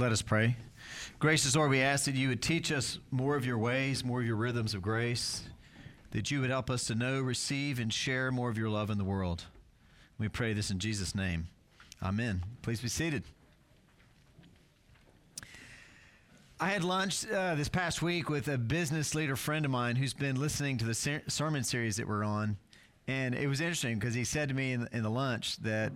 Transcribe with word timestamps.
Let 0.00 0.12
us 0.12 0.22
pray. 0.22 0.56
Gracious 1.18 1.54
Lord, 1.54 1.68
we 1.68 1.82
ask 1.82 2.06
that 2.06 2.14
you 2.14 2.30
would 2.30 2.40
teach 2.40 2.72
us 2.72 2.98
more 3.10 3.36
of 3.36 3.44
your 3.44 3.58
ways, 3.58 4.02
more 4.02 4.20
of 4.20 4.26
your 4.26 4.36
rhythms 4.36 4.72
of 4.72 4.80
grace, 4.80 5.42
that 6.12 6.30
you 6.30 6.40
would 6.40 6.48
help 6.48 6.70
us 6.70 6.86
to 6.86 6.94
know, 6.94 7.20
receive, 7.20 7.78
and 7.78 7.92
share 7.92 8.32
more 8.32 8.48
of 8.48 8.56
your 8.56 8.70
love 8.70 8.88
in 8.88 8.96
the 8.96 9.04
world. 9.04 9.44
We 10.18 10.28
pray 10.28 10.54
this 10.54 10.70
in 10.70 10.78
Jesus' 10.78 11.14
name. 11.14 11.48
Amen. 12.02 12.42
Please 12.62 12.80
be 12.80 12.88
seated. 12.88 13.24
I 16.58 16.68
had 16.68 16.82
lunch 16.82 17.30
uh, 17.30 17.54
this 17.54 17.68
past 17.68 18.00
week 18.00 18.30
with 18.30 18.48
a 18.48 18.56
business 18.56 19.14
leader 19.14 19.36
friend 19.36 19.66
of 19.66 19.70
mine 19.70 19.96
who's 19.96 20.14
been 20.14 20.40
listening 20.40 20.78
to 20.78 20.86
the 20.86 20.94
ser- 20.94 21.24
sermon 21.28 21.62
series 21.62 21.96
that 21.96 22.08
we're 22.08 22.24
on. 22.24 22.56
And 23.06 23.34
it 23.34 23.48
was 23.48 23.60
interesting 23.60 23.98
because 23.98 24.14
he 24.14 24.24
said 24.24 24.48
to 24.48 24.54
me 24.54 24.72
in, 24.72 24.88
in 24.92 25.02
the 25.02 25.10
lunch 25.10 25.58
that 25.58 25.92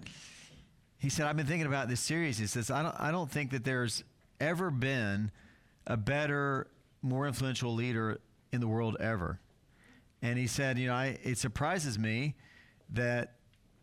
he 1.05 1.11
said, 1.11 1.27
I've 1.27 1.37
been 1.37 1.45
thinking 1.45 1.67
about 1.67 1.91
this 1.91 2.01
series. 2.01 2.39
He 2.39 2.47
says, 2.47 2.71
I 2.71 2.83
don't, 2.83 2.97
I 2.99 3.11
don't 3.11 3.31
think 3.31 3.51
that 3.51 3.63
there's 3.63 4.05
ever 4.41 4.71
been 4.71 5.31
a 5.87 5.99
better, 5.99 6.67
more 7.03 7.27
influential 7.27 7.75
leader 7.75 8.21
in 8.53 8.63
the 8.63 8.67
world 8.67 8.97
ever. 8.99 9.39
And 10.23 10.39
he 10.39 10.47
said, 10.47 10.79
you 10.79 10.87
know, 10.87 10.95
I, 10.95 11.19
it 11.23 11.37
surprises 11.37 11.99
me 11.99 12.37
that 12.89 13.35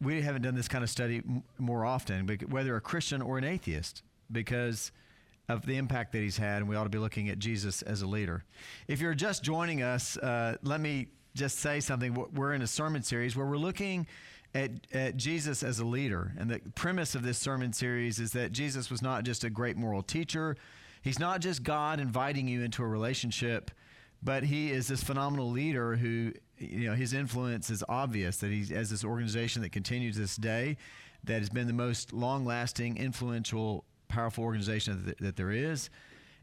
we 0.02 0.24
haven't 0.24 0.42
done 0.42 0.56
this 0.56 0.68
kind 0.68 0.84
of 0.84 0.90
study 0.90 1.18
m- 1.18 1.44
more 1.60 1.86
often, 1.86 2.28
whether 2.50 2.76
a 2.76 2.82
Christian 2.82 3.22
or 3.22 3.38
an 3.38 3.44
atheist, 3.44 4.02
because 4.32 4.92
of 5.48 5.68
the 5.68 5.78
impact 5.78 6.14
that 6.14 6.22
he's 6.22 6.38
had, 6.38 6.58
and 6.58 6.68
we 6.68 6.76
ought 6.76 6.86
to 6.86 6.90
be 6.90 6.98
looking 6.98 7.30
at 7.30 7.38
Jesus 7.38 7.84
as 7.84 8.02
a 8.02 8.08
leader. 8.08 8.46
If 8.88 9.00
you're 9.00 9.14
just 9.14 9.44
joining 9.44 9.84
us, 9.84 10.18
uh, 10.18 10.58
let 10.64 10.82
me 10.82 11.10
just 11.36 11.60
say 11.60 11.82
something. 11.82 12.18
We're 12.34 12.54
in 12.54 12.64
a 12.64 12.68
sermon 12.68 13.04
series 13.04 13.36
where 13.36 13.46
we're 13.46 13.58
looking 13.58 14.08
at, 14.54 14.72
at 14.94 15.18
Jesus 15.18 15.64
as 15.64 15.80
a 15.80 15.86
leader. 15.86 16.34
And 16.38 16.50
the 16.50 16.60
premise 16.76 17.16
of 17.16 17.24
this 17.24 17.38
sermon 17.38 17.74
series 17.74 18.20
is 18.20 18.32
that 18.34 18.52
Jesus 18.52 18.90
was 18.90 19.02
not 19.02 19.24
just 19.24 19.44
a 19.44 19.50
great 19.50 19.78
moral 19.78 20.04
teacher, 20.04 20.56
he's 21.02 21.20
not 21.20 21.42
just 21.42 21.64
God 21.64 22.00
inviting 22.00 22.48
you 22.48 22.62
into 22.62 22.84
a 22.84 22.88
relationship, 22.88 23.72
but 24.24 24.44
he 24.44 24.72
is 24.72 24.88
this 24.88 25.04
phenomenal 25.04 25.50
leader 25.50 25.96
who, 25.96 26.32
you 26.58 26.88
know, 26.88 26.94
his 26.94 27.14
influence 27.14 27.70
is 27.70 27.84
obvious 27.90 28.38
that 28.38 28.52
he 28.52 28.66
has 28.74 28.90
this 28.90 29.04
organization 29.04 29.62
that 29.64 29.72
continues 29.72 30.16
this 30.16 30.36
day 30.36 30.78
that 31.24 31.40
has 31.40 31.50
been 31.50 31.68
the 31.68 31.74
most 31.74 32.14
long 32.14 32.46
lasting, 32.46 32.98
influential, 32.98 33.84
powerful 34.08 34.44
organization 34.44 35.06
that, 35.06 35.18
that 35.20 35.36
there 35.36 35.52
is. 35.52 35.90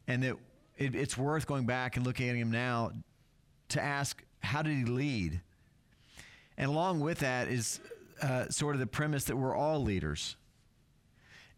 And 0.07 0.23
that 0.23 0.35
it, 0.77 0.95
it's 0.95 1.17
worth 1.17 1.45
going 1.45 1.65
back 1.65 1.97
and 1.97 2.05
looking 2.05 2.29
at 2.29 2.35
him 2.35 2.51
now 2.51 2.91
to 3.69 3.81
ask, 3.81 4.23
how 4.41 4.61
did 4.61 4.75
he 4.75 4.85
lead? 4.85 5.41
And 6.57 6.69
along 6.69 7.01
with 7.01 7.19
that 7.19 7.47
is 7.47 7.79
uh, 8.21 8.49
sort 8.49 8.75
of 8.75 8.79
the 8.79 8.87
premise 8.87 9.25
that 9.25 9.35
we're 9.35 9.55
all 9.55 9.81
leaders. 9.81 10.35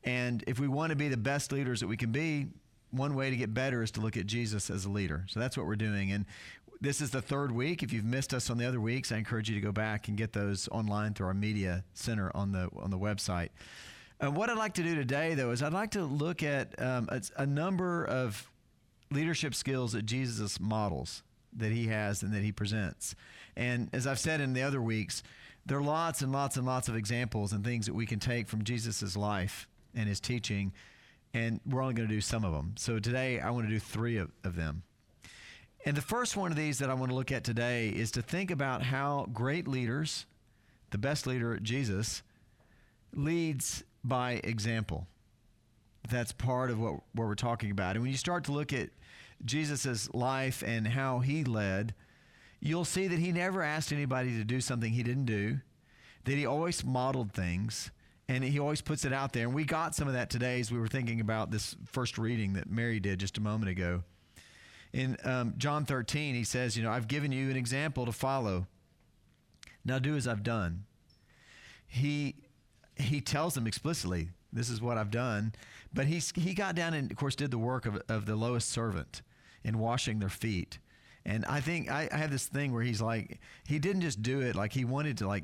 And 0.03 0.43
if 0.47 0.59
we 0.59 0.67
want 0.67 0.89
to 0.89 0.95
be 0.95 1.09
the 1.09 1.17
best 1.17 1.51
leaders 1.51 1.79
that 1.81 1.87
we 1.87 1.97
can 1.97 2.11
be, 2.11 2.47
one 2.89 3.15
way 3.15 3.29
to 3.29 3.35
get 3.35 3.53
better 3.53 3.81
is 3.81 3.91
to 3.91 4.01
look 4.01 4.17
at 4.17 4.25
Jesus 4.25 4.69
as 4.69 4.85
a 4.85 4.89
leader. 4.89 5.25
So 5.27 5.39
that's 5.39 5.57
what 5.57 5.65
we're 5.65 5.75
doing. 5.75 6.11
And 6.11 6.25
this 6.81 6.99
is 6.99 7.11
the 7.11 7.21
third 7.21 7.51
week. 7.51 7.83
If 7.83 7.93
you've 7.93 8.05
missed 8.05 8.33
us 8.33 8.49
on 8.49 8.57
the 8.57 8.65
other 8.65 8.81
weeks, 8.81 9.11
I 9.11 9.17
encourage 9.17 9.49
you 9.49 9.55
to 9.55 9.61
go 9.61 9.71
back 9.71 10.07
and 10.07 10.17
get 10.17 10.33
those 10.33 10.67
online 10.69 11.13
through 11.13 11.27
our 11.27 11.33
media 11.33 11.83
center 11.93 12.31
on 12.35 12.51
the 12.51 12.69
on 12.75 12.89
the 12.89 12.97
website. 12.97 13.49
And 14.19 14.35
what 14.35 14.49
I'd 14.49 14.57
like 14.57 14.73
to 14.75 14.83
do 14.83 14.95
today, 14.95 15.35
though, 15.35 15.51
is 15.51 15.63
I'd 15.63 15.73
like 15.73 15.91
to 15.91 16.03
look 16.03 16.43
at 16.43 16.79
um, 16.81 17.07
a, 17.09 17.21
a 17.37 17.45
number 17.45 18.03
of 18.05 18.49
leadership 19.11 19.53
skills 19.53 19.93
that 19.93 20.05
Jesus 20.05 20.59
models 20.59 21.23
that 21.53 21.71
he 21.71 21.87
has 21.87 22.23
and 22.23 22.33
that 22.33 22.43
he 22.43 22.51
presents. 22.51 23.15
And 23.55 23.89
as 23.93 24.07
I've 24.07 24.19
said 24.19 24.41
in 24.41 24.53
the 24.53 24.61
other 24.63 24.81
weeks, 24.81 25.21
there 25.65 25.77
are 25.77 25.83
lots 25.83 26.21
and 26.21 26.31
lots 26.31 26.57
and 26.57 26.65
lots 26.65 26.87
of 26.87 26.95
examples 26.95 27.53
and 27.53 27.63
things 27.63 27.85
that 27.85 27.93
we 27.93 28.05
can 28.05 28.19
take 28.19 28.47
from 28.47 28.63
Jesus' 28.63 29.15
life 29.15 29.67
and 29.93 30.07
his 30.07 30.19
teaching, 30.19 30.73
and 31.33 31.59
we're 31.65 31.81
only 31.81 31.93
going 31.93 32.07
to 32.07 32.13
do 32.13 32.21
some 32.21 32.43
of 32.43 32.51
them. 32.51 32.73
So 32.77 32.99
today 32.99 33.39
I 33.39 33.51
want 33.51 33.67
to 33.67 33.73
do 33.73 33.79
three 33.79 34.17
of, 34.17 34.31
of 34.43 34.55
them. 34.55 34.83
And 35.85 35.97
the 35.97 36.01
first 36.01 36.37
one 36.37 36.51
of 36.51 36.57
these 36.57 36.79
that 36.79 36.89
I 36.89 36.93
want 36.93 37.09
to 37.09 37.15
look 37.15 37.31
at 37.31 37.43
today 37.43 37.89
is 37.89 38.11
to 38.11 38.21
think 38.21 38.51
about 38.51 38.83
how 38.83 39.27
great 39.33 39.67
leaders, 39.67 40.25
the 40.91 40.97
best 40.97 41.25
leader, 41.25 41.57
Jesus, 41.59 42.21
leads 43.13 43.83
by 44.03 44.41
example. 44.43 45.07
That's 46.09 46.31
part 46.31 46.69
of 46.69 46.79
what, 46.79 46.95
what 47.13 47.27
we're 47.27 47.35
talking 47.35 47.71
about. 47.71 47.95
And 47.95 48.03
when 48.03 48.11
you 48.11 48.17
start 48.17 48.43
to 48.45 48.51
look 48.51 48.73
at 48.73 48.89
Jesus' 49.43 50.13
life 50.13 50.63
and 50.65 50.87
how 50.87 51.19
he 51.19 51.43
led, 51.43 51.93
you'll 52.61 52.85
see 52.85 53.07
that 53.07 53.19
he 53.19 53.31
never 53.31 53.61
asked 53.63 53.91
anybody 53.91 54.37
to 54.37 54.43
do 54.43 54.61
something 54.61 54.93
he 54.93 55.03
didn't 55.03 55.25
do, 55.25 55.59
that 56.23 56.33
he 56.33 56.45
always 56.45 56.85
modeled 56.85 57.33
things, 57.33 57.89
and 58.29 58.43
he 58.43 58.59
always 58.59 58.81
puts 58.81 59.03
it 59.03 59.11
out 59.11 59.33
there. 59.33 59.45
And 59.45 59.55
we 59.55 59.65
got 59.65 59.95
some 59.95 60.07
of 60.07 60.13
that 60.13 60.29
today 60.29 60.59
as 60.59 60.71
we 60.71 60.79
were 60.79 60.87
thinking 60.87 61.19
about 61.19 61.51
this 61.51 61.75
first 61.85 62.17
reading 62.17 62.53
that 62.53 62.69
Mary 62.69 62.99
did 62.99 63.19
just 63.19 63.37
a 63.37 63.41
moment 63.41 63.71
ago. 63.71 64.03
In 64.93 65.17
um, 65.23 65.55
John 65.57 65.85
13, 65.85 66.35
he 66.35 66.43
says, 66.43 66.77
You 66.77 66.83
know, 66.83 66.91
I've 66.91 67.07
given 67.07 67.31
you 67.31 67.49
an 67.49 67.57
example 67.57 68.05
to 68.05 68.11
follow. 68.11 68.67
Now 69.83 69.99
do 69.99 70.15
as 70.15 70.27
I've 70.27 70.43
done. 70.43 70.85
He, 71.87 72.35
he 72.95 73.19
tells 73.19 73.55
them 73.55 73.65
explicitly, 73.65 74.29
This 74.53 74.69
is 74.69 74.81
what 74.81 74.97
I've 74.97 75.11
done. 75.11 75.53
But 75.93 76.05
he's, 76.05 76.31
he 76.35 76.53
got 76.53 76.75
down 76.75 76.93
and, 76.93 77.09
of 77.09 77.17
course, 77.17 77.35
did 77.35 77.51
the 77.51 77.57
work 77.57 77.85
of, 77.85 78.01
of 78.07 78.25
the 78.25 78.35
lowest 78.35 78.69
servant 78.69 79.21
in 79.63 79.79
washing 79.79 80.19
their 80.19 80.29
feet. 80.29 80.77
And 81.25 81.45
I 81.45 81.61
think 81.61 81.91
I, 81.91 82.09
I 82.11 82.17
have 82.17 82.31
this 82.31 82.47
thing 82.47 82.73
where 82.73 82.83
he's 82.83 83.01
like, 83.01 83.39
he 83.67 83.79
didn't 83.79 84.01
just 84.01 84.21
do 84.21 84.41
it 84.41 84.55
like 84.55 84.73
he 84.73 84.85
wanted 84.85 85.17
to 85.19 85.27
like 85.27 85.43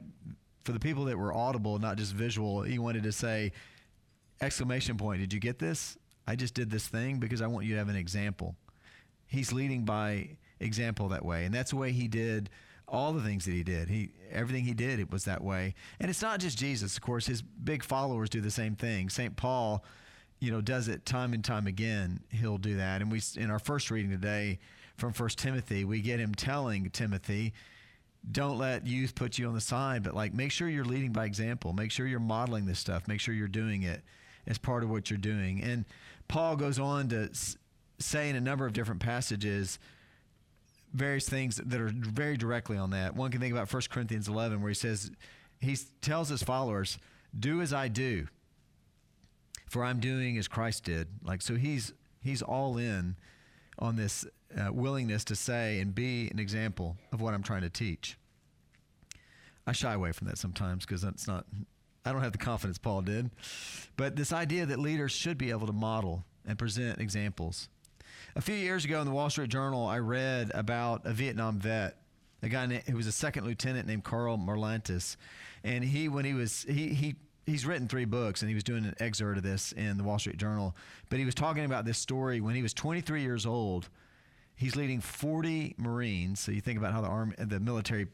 for 0.63 0.71
the 0.71 0.79
people 0.79 1.05
that 1.05 1.17
were 1.17 1.33
audible, 1.33 1.79
not 1.79 1.97
just 1.97 2.13
visual. 2.13 2.61
He 2.63 2.79
wanted 2.79 3.03
to 3.03 3.11
say, 3.11 3.51
exclamation 4.41 4.97
point! 4.97 5.21
Did 5.21 5.33
you 5.33 5.39
get 5.39 5.59
this? 5.59 5.97
I 6.27 6.35
just 6.35 6.53
did 6.53 6.69
this 6.69 6.87
thing 6.87 7.19
because 7.19 7.41
I 7.41 7.47
want 7.47 7.65
you 7.65 7.73
to 7.73 7.79
have 7.79 7.89
an 7.89 7.95
example. 7.95 8.55
He's 9.27 9.53
leading 9.53 9.85
by 9.85 10.37
example 10.59 11.09
that 11.09 11.23
way, 11.23 11.45
and 11.45 11.53
that's 11.53 11.71
the 11.71 11.77
way 11.77 11.91
he 11.91 12.07
did 12.07 12.49
all 12.87 13.11
the 13.11 13.21
things 13.21 13.45
that 13.45 13.51
he 13.51 13.63
did. 13.63 13.89
He 13.89 14.11
everything 14.31 14.63
he 14.63 14.73
did 14.73 14.99
it 14.99 15.11
was 15.11 15.25
that 15.25 15.43
way. 15.43 15.75
And 15.99 16.09
it's 16.09 16.21
not 16.21 16.39
just 16.39 16.57
Jesus, 16.57 16.95
of 16.95 17.01
course. 17.01 17.27
His 17.27 17.41
big 17.41 17.83
followers 17.83 18.29
do 18.29 18.41
the 18.41 18.51
same 18.51 18.75
thing. 18.75 19.09
St. 19.09 19.35
Paul, 19.35 19.83
you 20.39 20.51
know, 20.51 20.61
does 20.61 20.87
it 20.87 21.05
time 21.05 21.33
and 21.33 21.43
time 21.43 21.67
again. 21.67 22.21
He'll 22.29 22.57
do 22.57 22.77
that. 22.77 23.01
And 23.01 23.11
we 23.11 23.21
in 23.35 23.51
our 23.51 23.59
first 23.59 23.91
reading 23.91 24.11
today, 24.11 24.59
from 24.97 25.13
First 25.13 25.37
Timothy, 25.37 25.85
we 25.85 26.01
get 26.01 26.19
him 26.19 26.33
telling 26.33 26.89
Timothy, 26.89 27.53
don't 28.29 28.57
let 28.57 28.85
youth 28.85 29.15
put 29.15 29.37
you 29.37 29.47
on 29.47 29.53
the 29.53 29.61
side, 29.61 30.03
but 30.03 30.15
like 30.15 30.33
make 30.33 30.51
sure 30.51 30.67
you're 30.67 30.85
leading 30.85 31.13
by 31.13 31.25
example. 31.25 31.71
Make 31.71 31.91
sure 31.91 32.07
you're 32.07 32.19
modeling 32.19 32.65
this 32.65 32.79
stuff. 32.79 33.07
Make 33.07 33.21
sure 33.21 33.33
you're 33.33 33.47
doing 33.47 33.83
it 33.83 34.01
as 34.47 34.57
part 34.57 34.83
of 34.83 34.89
what 34.89 35.09
you're 35.09 35.17
doing. 35.17 35.61
And 35.61 35.85
Paul 36.27 36.55
goes 36.55 36.79
on 36.79 37.09
to 37.09 37.29
say 37.99 38.29
in 38.29 38.35
a 38.35 38.41
number 38.41 38.65
of 38.65 38.73
different 38.73 39.01
passages 39.01 39.79
various 40.93 41.27
things 41.27 41.57
that 41.57 41.79
are 41.79 41.91
very 41.93 42.37
directly 42.37 42.77
on 42.77 42.91
that. 42.91 43.15
One 43.15 43.29
can 43.29 43.39
think 43.39 43.53
about 43.53 43.71
1 43.71 43.83
Corinthians 43.89 44.27
11 44.27 44.61
where 44.61 44.69
he 44.69 44.75
says 44.75 45.11
he 45.59 45.77
tells 46.01 46.29
his 46.29 46.43
followers, 46.43 46.97
"Do 47.37 47.61
as 47.61 47.73
I 47.73 47.87
do, 47.87 48.27
for 49.67 49.83
I'm 49.83 49.99
doing 49.99 50.37
as 50.37 50.47
Christ 50.47 50.83
did." 50.85 51.07
Like 51.23 51.41
so 51.41 51.55
he's 51.55 51.93
he's 52.21 52.41
all 52.41 52.77
in 52.77 53.15
on 53.79 53.95
this 53.95 54.25
uh, 54.55 54.71
willingness 54.71 55.23
to 55.25 55.35
say 55.35 55.79
and 55.79 55.93
be 55.93 56.29
an 56.29 56.39
example 56.39 56.97
of 57.11 57.21
what 57.21 57.33
I'm 57.33 57.43
trying 57.43 57.61
to 57.61 57.69
teach. 57.69 58.17
I 59.65 59.73
shy 59.73 59.93
away 59.93 60.13
from 60.13 60.27
that 60.27 60.37
sometimes 60.37 60.85
because 60.85 61.01
that's 61.01 61.27
not, 61.27 61.45
I 62.05 62.13
don't 62.13 62.21
have 62.21 62.31
the 62.31 62.37
confidence 62.37 62.77
Paul 62.77 63.01
did. 63.01 63.29
But 63.97 64.15
this 64.15 64.31
idea 64.31 64.65
that 64.65 64.79
leaders 64.79 65.11
should 65.11 65.37
be 65.37 65.51
able 65.51 65.67
to 65.67 65.73
model 65.73 66.23
and 66.45 66.57
present 66.57 66.99
examples. 66.99 67.67
A 68.35 68.41
few 68.41 68.55
years 68.55 68.85
ago 68.85 69.01
in 69.01 69.05
the 69.05 69.13
Wall 69.13 69.29
Street 69.29 69.49
Journal, 69.49 69.85
I 69.85 69.99
read 69.99 70.51
about 70.53 71.05
a 71.05 71.11
Vietnam 71.11 71.59
vet, 71.59 71.97
a 72.41 72.49
guy 72.49 72.67
who 72.87 72.95
was 72.95 73.07
a 73.07 73.11
second 73.11 73.45
lieutenant 73.45 73.87
named 73.87 74.03
Karl 74.03 74.37
Marlantes. 74.37 75.17
And 75.63 75.83
he, 75.83 76.07
when 76.07 76.23
he 76.23 76.33
was, 76.33 76.63
he, 76.69 76.89
he, 76.93 77.15
he's 77.45 77.65
written 77.65 77.87
three 77.87 78.05
books 78.05 78.41
and 78.41 78.49
he 78.49 78.55
was 78.55 78.63
doing 78.63 78.85
an 78.85 78.95
excerpt 78.99 79.37
of 79.37 79.43
this 79.43 79.73
in 79.73 79.97
the 79.97 80.03
Wall 80.03 80.19
Street 80.19 80.37
Journal. 80.37 80.75
But 81.09 81.19
he 81.19 81.25
was 81.25 81.35
talking 81.35 81.65
about 81.65 81.83
this 81.83 81.97
story 81.97 82.39
when 82.39 82.55
he 82.55 82.61
was 82.61 82.73
23 82.73 83.21
years 83.21 83.45
old 83.45 83.89
He's 84.57 84.75
leading 84.75 85.01
40 85.01 85.75
Marines. 85.77 86.39
So 86.39 86.51
you 86.51 86.61
think 86.61 86.79
about 86.79 86.91
how 86.91 87.01
the 87.01 87.07
army, 87.07 87.35
the 87.37 87.59
military 87.59 88.07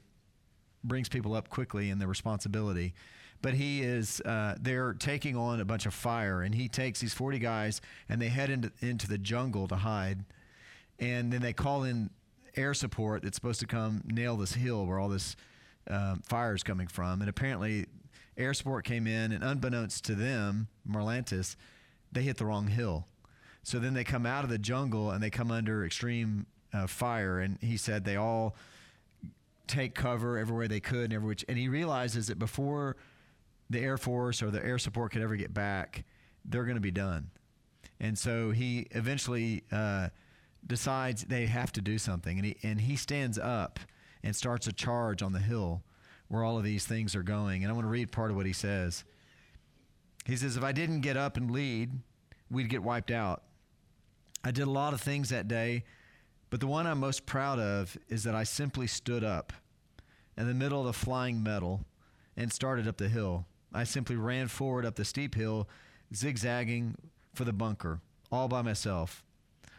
brings 0.84 1.08
people 1.08 1.34
up 1.34 1.50
quickly 1.50 1.90
in 1.90 2.00
their 2.00 2.08
responsibility. 2.08 2.94
But 3.42 3.54
he 3.54 3.82
is, 3.82 4.22
uh, 4.22 4.56
they're 4.60 4.94
taking 4.94 5.38
on 5.38 5.62
a 5.62 5.66
bunch 5.66 5.86
of 5.86 5.94
fire, 5.94 6.42
and 6.42 6.54
he 6.54 6.68
takes 6.68 7.00
these 7.00 7.14
40 7.14 7.40
guys 7.40 7.82
and 8.08 8.22
they 8.22 8.28
head 8.28 8.50
into, 8.50 8.72
into 8.82 9.08
the 9.08 9.18
jungle 9.18 9.68
to 9.70 9.76
hide. 9.76 10.26
And 11.00 11.32
then 11.32 11.42
they 11.42 11.54
call 11.54 11.84
in 11.84 12.10
air 12.56 12.74
support 12.74 13.24
that's 13.24 13.36
supposed 13.36 13.62
to 13.62 13.66
come 13.66 14.04
nail 14.06 14.36
this 14.36 14.54
hill 14.54 14.86
where 14.86 15.00
all 15.00 15.10
this 15.10 15.38
um, 15.90 16.22
fire 16.26 16.54
is 16.54 16.64
coming 16.64 16.88
from. 16.88 17.22
And 17.22 17.30
apparently, 17.30 17.86
air 18.38 18.54
support 18.54 18.84
came 18.84 19.08
in, 19.08 19.32
and 19.32 19.44
unbeknownst 19.44 20.04
to 20.06 20.16
them, 20.16 20.68
Marlantes, 20.86 21.56
they 22.12 22.22
hit 22.22 22.38
the 22.38 22.46
wrong 22.46 22.68
hill. 22.68 23.08
So 23.64 23.80
then 23.80 23.94
they 23.94 24.04
come 24.04 24.26
out 24.26 24.44
of 24.44 24.50
the 24.50 24.58
jungle 24.58 25.12
and 25.12 25.24
they 25.24 25.30
come 25.30 25.50
under 25.50 25.86
extreme 25.86 26.46
uh, 26.74 26.88
fire. 26.88 27.40
And 27.40 27.58
he 27.62 27.78
said 27.78 28.04
they 28.04 28.18
all 28.18 28.56
take 29.68 29.96
cover 29.96 30.38
everywhere 30.38 30.68
they 30.68 30.82
could 30.82 31.06
and 31.06 31.14
every 31.14 31.30
which. 31.30 31.46
And 31.48 31.58
he 31.58 31.70
realizes 31.70 32.28
that 32.28 32.38
before 32.38 32.98
the 33.70 33.80
Air 33.80 33.98
Force 33.98 34.44
or 34.44 34.52
the 34.52 34.64
air 34.64 34.78
support 34.78 35.14
could 35.14 35.22
ever 35.22 35.36
get 35.36 35.54
back, 35.54 36.04
they're 36.46 36.66
going 36.66 36.76
to 36.76 36.82
be 36.82 36.92
done. 36.92 37.32
And 38.00 38.18
so 38.18 38.52
he 38.52 38.88
eventually 38.92 39.64
uh, 39.72 40.10
decides 40.68 41.24
they 41.24 41.46
have 41.46 41.72
to 41.74 41.82
do 41.82 41.98
something. 41.98 42.38
And 42.38 42.46
he, 42.46 42.58
and 42.64 42.82
he 42.82 42.98
stands 42.98 43.40
up 43.40 43.80
and 44.24 44.36
starts 44.36 44.68
a 44.68 44.74
charge 44.74 45.22
on 45.22 45.32
the 45.32 45.40
hill 45.40 45.84
where 46.28 46.44
all 46.44 46.58
of 46.58 46.64
these 46.64 46.86
things 46.86 47.16
are 47.16 47.24
going. 47.24 47.64
And 47.64 47.72
I 47.72 47.74
want 47.74 47.86
to 47.86 47.90
read 47.90 48.12
part 48.12 48.30
of 48.30 48.36
what 48.36 48.46
he 48.46 48.54
says. 48.54 49.04
He 50.26 50.36
says, 50.36 50.58
If 50.58 50.64
I 50.64 50.72
didn't 50.72 51.02
get 51.02 51.16
up 51.16 51.38
and 51.38 51.52
lead, 51.52 51.92
we'd 52.50 52.70
get 52.70 52.84
wiped 52.84 53.12
out. 53.12 53.44
I 54.44 54.52
did 54.52 54.68
a 54.68 54.72
lot 54.72 54.94
of 54.94 55.02
things 55.02 55.30
that 55.30 55.48
day, 55.48 55.86
but 56.50 56.60
the 56.60 56.68
one 56.68 56.86
I'm 56.86 57.00
most 57.00 57.26
proud 57.26 57.60
of 57.60 57.98
is 58.10 58.24
that 58.26 58.36
I 58.36 58.44
simply 58.44 58.88
stood 58.88 59.24
up 59.24 59.54
in 60.38 60.48
the 60.48 60.54
middle 60.54 60.82
of 60.82 60.86
the 60.88 60.94
flying 60.94 61.42
metal 61.42 61.86
and 62.36 62.52
started 62.52 62.88
up 62.88 62.98
the 62.98 63.08
hill. 63.08 63.46
I 63.74 63.86
simply 63.86 64.18
ran 64.18 64.50
forward 64.50 64.86
up 64.86 64.96
the 64.96 65.06
steep 65.06 65.36
hill, 65.36 65.70
zigzagging 66.14 66.96
for 67.34 67.46
the 67.46 67.54
bunker, 67.54 68.02
all 68.32 68.48
by 68.48 68.62
myself, 68.62 69.24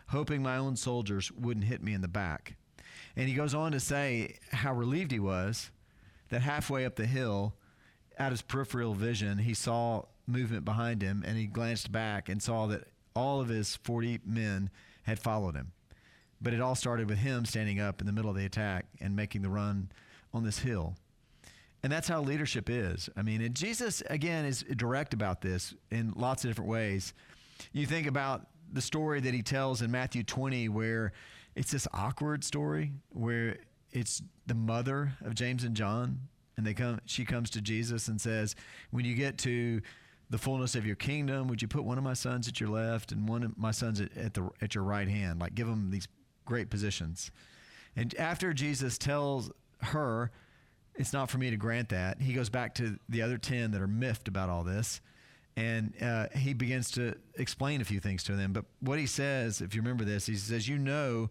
hoping 0.08 0.42
my 0.42 0.56
own 0.56 0.76
soldiers 0.76 1.30
wouldn't 1.32 1.66
hit 1.66 1.82
me 1.82 1.92
in 1.92 2.00
the 2.00 2.08
back. 2.08 2.56
And 3.16 3.28
he 3.28 3.34
goes 3.34 3.54
on 3.54 3.72
to 3.72 3.80
say 3.80 4.38
how 4.50 4.74
relieved 4.74 5.12
he 5.12 5.20
was 5.20 5.70
that 6.30 6.42
halfway 6.42 6.84
up 6.84 6.96
the 6.96 7.06
hill, 7.06 7.54
out 8.18 8.28
of 8.28 8.32
his 8.32 8.42
peripheral 8.42 8.94
vision, 8.94 9.38
he 9.38 9.54
saw 9.54 10.04
movement 10.26 10.64
behind 10.64 11.02
him 11.02 11.22
and 11.26 11.36
he 11.36 11.46
glanced 11.46 11.92
back 11.92 12.28
and 12.28 12.42
saw 12.42 12.66
that 12.66 12.88
all 13.14 13.40
of 13.40 13.48
his 13.48 13.76
40 13.76 14.20
men 14.24 14.70
had 15.04 15.18
followed 15.18 15.54
him. 15.54 15.72
But 16.40 16.52
it 16.52 16.60
all 16.60 16.74
started 16.74 17.08
with 17.08 17.18
him 17.18 17.44
standing 17.44 17.80
up 17.80 18.00
in 18.00 18.06
the 18.06 18.12
middle 18.12 18.30
of 18.30 18.36
the 18.36 18.44
attack 18.44 18.86
and 19.00 19.14
making 19.14 19.42
the 19.42 19.48
run 19.48 19.90
on 20.32 20.42
this 20.42 20.58
hill. 20.58 20.96
And 21.82 21.92
that's 21.92 22.08
how 22.08 22.20
leadership 22.22 22.68
is. 22.68 23.08
I 23.16 23.22
mean, 23.22 23.40
and 23.40 23.54
Jesus, 23.54 24.02
again, 24.10 24.44
is 24.44 24.64
direct 24.76 25.14
about 25.14 25.42
this 25.42 25.74
in 25.90 26.12
lots 26.16 26.44
of 26.44 26.50
different 26.50 26.70
ways. 26.70 27.14
You 27.72 27.86
think 27.86 28.06
about 28.06 28.46
the 28.72 28.80
story 28.80 29.20
that 29.20 29.32
he 29.32 29.42
tells 29.42 29.80
in 29.80 29.90
Matthew 29.90 30.24
20, 30.24 30.68
where 30.70 31.12
it's 31.54 31.70
this 31.70 31.86
awkward 31.92 32.42
story 32.42 32.92
where 33.10 33.58
it's 33.92 34.22
the 34.46 34.54
mother 34.54 35.12
of 35.24 35.34
James 35.34 35.62
and 35.62 35.76
John, 35.76 36.18
and 36.56 36.66
they 36.66 36.74
come. 36.74 37.00
She 37.04 37.24
comes 37.24 37.50
to 37.50 37.60
Jesus 37.60 38.08
and 38.08 38.20
says, 38.20 38.56
"When 38.90 39.04
you 39.04 39.14
get 39.14 39.38
to 39.38 39.80
the 40.30 40.38
fullness 40.38 40.74
of 40.74 40.86
your 40.86 40.96
kingdom, 40.96 41.48
would 41.48 41.62
you 41.62 41.68
put 41.68 41.84
one 41.84 41.98
of 41.98 42.04
my 42.04 42.14
sons 42.14 42.48
at 42.48 42.60
your 42.60 42.70
left 42.70 43.12
and 43.12 43.28
one 43.28 43.42
of 43.42 43.58
my 43.58 43.70
sons 43.70 44.00
at, 44.00 44.16
at 44.16 44.34
the 44.34 44.50
at 44.60 44.74
your 44.74 44.84
right 44.84 45.08
hand? 45.08 45.40
Like 45.40 45.54
give 45.54 45.66
them 45.66 45.90
these 45.90 46.08
great 46.44 46.70
positions." 46.70 47.30
And 47.96 48.14
after 48.16 48.52
Jesus 48.52 48.98
tells 48.98 49.50
her, 49.80 50.30
"It's 50.94 51.12
not 51.12 51.30
for 51.30 51.38
me 51.38 51.50
to 51.50 51.56
grant 51.56 51.90
that," 51.90 52.20
he 52.20 52.32
goes 52.32 52.48
back 52.48 52.74
to 52.76 52.98
the 53.08 53.22
other 53.22 53.38
ten 53.38 53.70
that 53.72 53.80
are 53.80 53.86
miffed 53.86 54.28
about 54.28 54.48
all 54.48 54.64
this 54.64 55.00
and 55.56 55.92
uh, 56.02 56.26
he 56.34 56.52
begins 56.52 56.90
to 56.92 57.14
explain 57.36 57.80
a 57.80 57.84
few 57.84 58.00
things 58.00 58.24
to 58.24 58.34
them. 58.34 58.52
But 58.52 58.64
what 58.80 58.98
he 58.98 59.06
says, 59.06 59.60
if 59.60 59.74
you 59.74 59.82
remember 59.82 60.04
this, 60.04 60.26
he 60.26 60.34
says, 60.34 60.68
You 60.68 60.78
know 60.78 61.30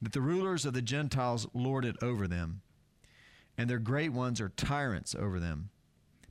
that 0.00 0.12
the 0.12 0.20
rulers 0.20 0.64
of 0.64 0.74
the 0.74 0.82
Gentiles 0.82 1.46
lord 1.52 1.84
it 1.84 1.96
over 2.02 2.28
them, 2.28 2.62
and 3.58 3.68
their 3.68 3.78
great 3.78 4.12
ones 4.12 4.40
are 4.40 4.50
tyrants 4.50 5.14
over 5.14 5.40
them. 5.40 5.70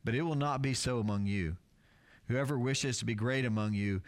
But 0.03 0.15
it 0.15 0.23
will 0.23 0.35
not 0.35 0.61
be 0.61 0.73
so 0.73 0.99
among 0.99 1.27
you. 1.27 1.57
Whoever 2.31 2.57
wishes 2.57 2.97
to 2.99 3.05
be 3.05 3.13
great 3.13 3.43
among 3.43 3.73
you 3.73 4.01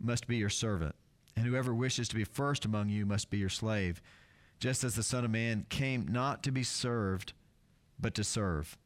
must 0.00 0.26
be 0.26 0.36
your 0.36 0.50
servant, 0.50 0.96
and 1.36 1.46
whoever 1.46 1.72
wishes 1.72 2.08
to 2.08 2.16
be 2.16 2.24
first 2.24 2.64
among 2.64 2.88
you 2.88 3.06
must 3.06 3.30
be 3.30 3.38
your 3.38 3.48
slave, 3.48 4.02
just 4.58 4.82
as 4.82 4.96
the 4.96 5.04
Son 5.04 5.24
of 5.24 5.30
Man 5.30 5.64
came 5.68 6.08
not 6.08 6.42
to 6.42 6.50
be 6.50 6.64
served, 6.64 7.34
but 8.00 8.16
to 8.16 8.24
serve. 8.24 8.76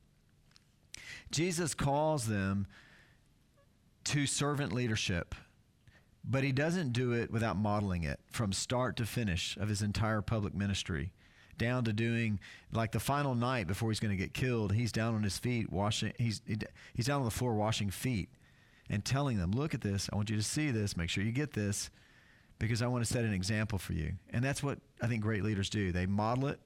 Jesus 1.31 1.73
calls 1.73 2.27
them 2.27 2.67
to 4.05 4.27
servant 4.27 4.75
leadership, 4.75 5.35
but 6.23 6.45
he 6.45 6.53
doesn't 6.53 6.93
do 6.93 7.13
it 7.13 7.31
without 7.31 7.57
modeling 7.57 8.05
it 8.05 8.21
from 8.27 8.53
start 8.53 8.97
to 8.97 9.07
finish 9.07 9.57
of 9.57 9.71
his 9.71 9.81
entire 9.81 10.21
public 10.21 10.55
ministry. 10.55 11.13
Down 11.57 11.85
to 11.85 11.95
doing 11.95 12.41
like 12.73 12.93
the 12.93 13.01
final 13.01 13.35
night 13.35 13.67
before 13.67 13.91
he's 13.91 14.01
going 14.01 14.15
to 14.15 14.23
get 14.23 14.35
killed, 14.35 14.75
he's 14.75 14.93
down 14.93 15.15
on 15.15 15.23
his 15.23 15.39
feet 15.39 15.73
washing. 15.73 16.13
He's 16.19 16.43
he's 16.93 17.07
down 17.07 17.21
on 17.21 17.25
the 17.25 17.31
floor 17.31 17.55
washing 17.55 17.91
feet, 17.91 18.29
and 18.93 19.05
telling 19.05 19.39
them, 19.39 19.51
"Look 19.51 19.75
at 19.75 19.81
this. 19.81 20.09
I 20.13 20.17
want 20.17 20.31
you 20.31 20.37
to 20.37 20.43
see 20.43 20.71
this. 20.71 20.97
Make 20.97 21.11
sure 21.11 21.25
you 21.25 21.33
get 21.33 21.55
this, 21.55 21.91
because 22.61 22.81
I 22.83 22.87
want 22.87 23.05
to 23.05 23.13
set 23.13 23.25
an 23.25 23.33
example 23.33 23.79
for 23.79 23.95
you." 23.95 24.13
And 24.31 24.45
that's 24.45 24.63
what 24.63 24.79
I 25.01 25.09
think 25.09 25.23
great 25.23 25.43
leaders 25.43 25.69
do. 25.69 25.91
They 25.91 26.07
model 26.07 26.47
it, 26.47 26.61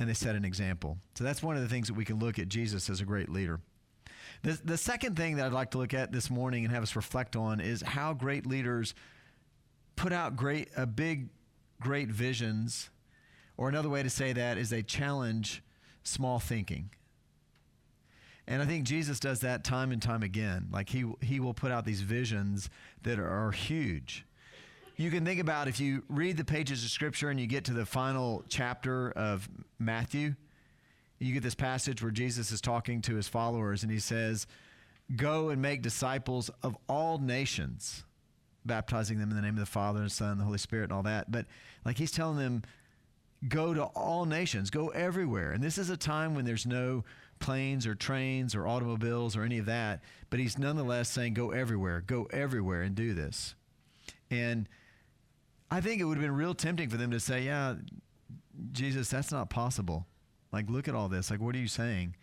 and 0.00 0.08
they 0.08 0.14
set 0.14 0.34
an 0.34 0.44
example. 0.44 0.98
So 1.14 1.22
that's 1.22 1.42
one 1.42 1.54
of 1.54 1.62
the 1.62 1.68
things 1.68 1.86
that 1.86 1.94
we 1.94 2.04
can 2.04 2.18
look 2.18 2.40
at 2.40 2.48
Jesus 2.48 2.90
as 2.90 3.00
a 3.00 3.04
great 3.04 3.28
leader. 3.28 3.60
The, 4.42 4.58
the 4.64 4.76
second 4.76 5.16
thing 5.16 5.36
that 5.36 5.46
I'd 5.46 5.52
like 5.52 5.70
to 5.70 5.78
look 5.78 5.94
at 5.94 6.10
this 6.10 6.28
morning 6.30 6.64
and 6.64 6.74
have 6.74 6.82
us 6.82 6.96
reflect 6.96 7.36
on 7.36 7.60
is 7.60 7.82
how 7.82 8.12
great 8.12 8.46
leaders 8.46 8.94
put 9.96 10.12
out 10.12 10.36
great, 10.36 10.68
uh, 10.76 10.86
big, 10.86 11.28
great 11.80 12.08
visions. 12.08 12.90
Or 13.56 13.68
another 13.68 13.88
way 13.88 14.02
to 14.02 14.10
say 14.10 14.32
that 14.32 14.58
is 14.58 14.70
they 14.70 14.82
challenge 14.82 15.62
small 16.02 16.40
thinking. 16.40 16.90
And 18.46 18.60
I 18.60 18.66
think 18.66 18.84
Jesus 18.84 19.18
does 19.18 19.40
that 19.40 19.64
time 19.64 19.90
and 19.90 20.02
time 20.02 20.22
again. 20.22 20.68
Like 20.70 20.90
he, 20.90 21.10
he 21.22 21.40
will 21.40 21.54
put 21.54 21.72
out 21.72 21.84
these 21.84 22.02
visions 22.02 22.68
that 23.02 23.18
are, 23.18 23.50
huge. 23.50 24.26
You 24.96 25.10
can 25.10 25.24
think 25.24 25.40
about 25.40 25.66
if 25.66 25.80
you 25.80 26.02
read 26.08 26.36
the 26.36 26.44
pages 26.44 26.84
of 26.84 26.90
Scripture 26.90 27.30
and 27.30 27.40
you 27.40 27.46
get 27.46 27.64
to 27.64 27.72
the 27.72 27.86
final 27.86 28.44
chapter 28.48 29.10
of 29.12 29.48
Matthew, 29.78 30.34
you 31.18 31.32
get 31.32 31.42
this 31.42 31.54
passage 31.54 32.02
where 32.02 32.12
Jesus 32.12 32.50
is 32.50 32.60
talking 32.60 33.00
to 33.02 33.14
his 33.14 33.28
followers 33.28 33.82
and 33.82 33.90
he 33.90 33.98
says, 33.98 34.46
Go 35.16 35.50
and 35.50 35.60
make 35.60 35.82
disciples 35.82 36.50
of 36.62 36.76
all 36.88 37.18
nations, 37.18 38.04
baptizing 38.64 39.18
them 39.18 39.30
in 39.30 39.36
the 39.36 39.42
name 39.42 39.54
of 39.54 39.60
the 39.60 39.66
Father 39.66 40.00
and 40.00 40.12
Son 40.12 40.32
and 40.32 40.40
the 40.40 40.44
Holy 40.44 40.58
Spirit 40.58 40.84
and 40.84 40.92
all 40.92 41.02
that. 41.02 41.30
But 41.30 41.46
like 41.84 41.98
he's 41.98 42.12
telling 42.12 42.38
them, 42.38 42.62
go 43.48 43.74
to 43.74 43.84
all 43.84 44.24
nations, 44.24 44.70
go 44.70 44.88
everywhere. 44.88 45.52
And 45.52 45.62
this 45.62 45.78
is 45.78 45.90
a 45.90 45.96
time 45.96 46.34
when 46.34 46.44
there's 46.44 46.66
no 46.66 47.04
planes 47.44 47.86
or 47.86 47.94
trains 47.94 48.54
or 48.54 48.66
automobiles 48.66 49.36
or 49.36 49.42
any 49.42 49.58
of 49.58 49.66
that. 49.66 50.02
But 50.30 50.40
he's 50.40 50.56
nonetheless 50.56 51.10
saying, 51.10 51.34
go 51.34 51.50
everywhere, 51.50 52.00
go 52.00 52.26
everywhere 52.32 52.80
and 52.80 52.94
do 52.94 53.12
this. 53.12 53.54
And 54.30 54.66
I 55.70 55.82
think 55.82 56.00
it 56.00 56.04
would 56.04 56.16
have 56.16 56.24
been 56.24 56.34
real 56.34 56.54
tempting 56.54 56.88
for 56.88 56.96
them 56.96 57.10
to 57.10 57.20
say, 57.20 57.42
yeah, 57.42 57.74
Jesus, 58.72 59.10
that's 59.10 59.30
not 59.30 59.50
possible. 59.50 60.06
Like, 60.52 60.70
look 60.70 60.88
at 60.88 60.94
all 60.94 61.10
this. 61.10 61.30
Like, 61.30 61.40
what 61.40 61.54
are 61.54 61.58
you 61.58 61.68
saying? 61.68 62.16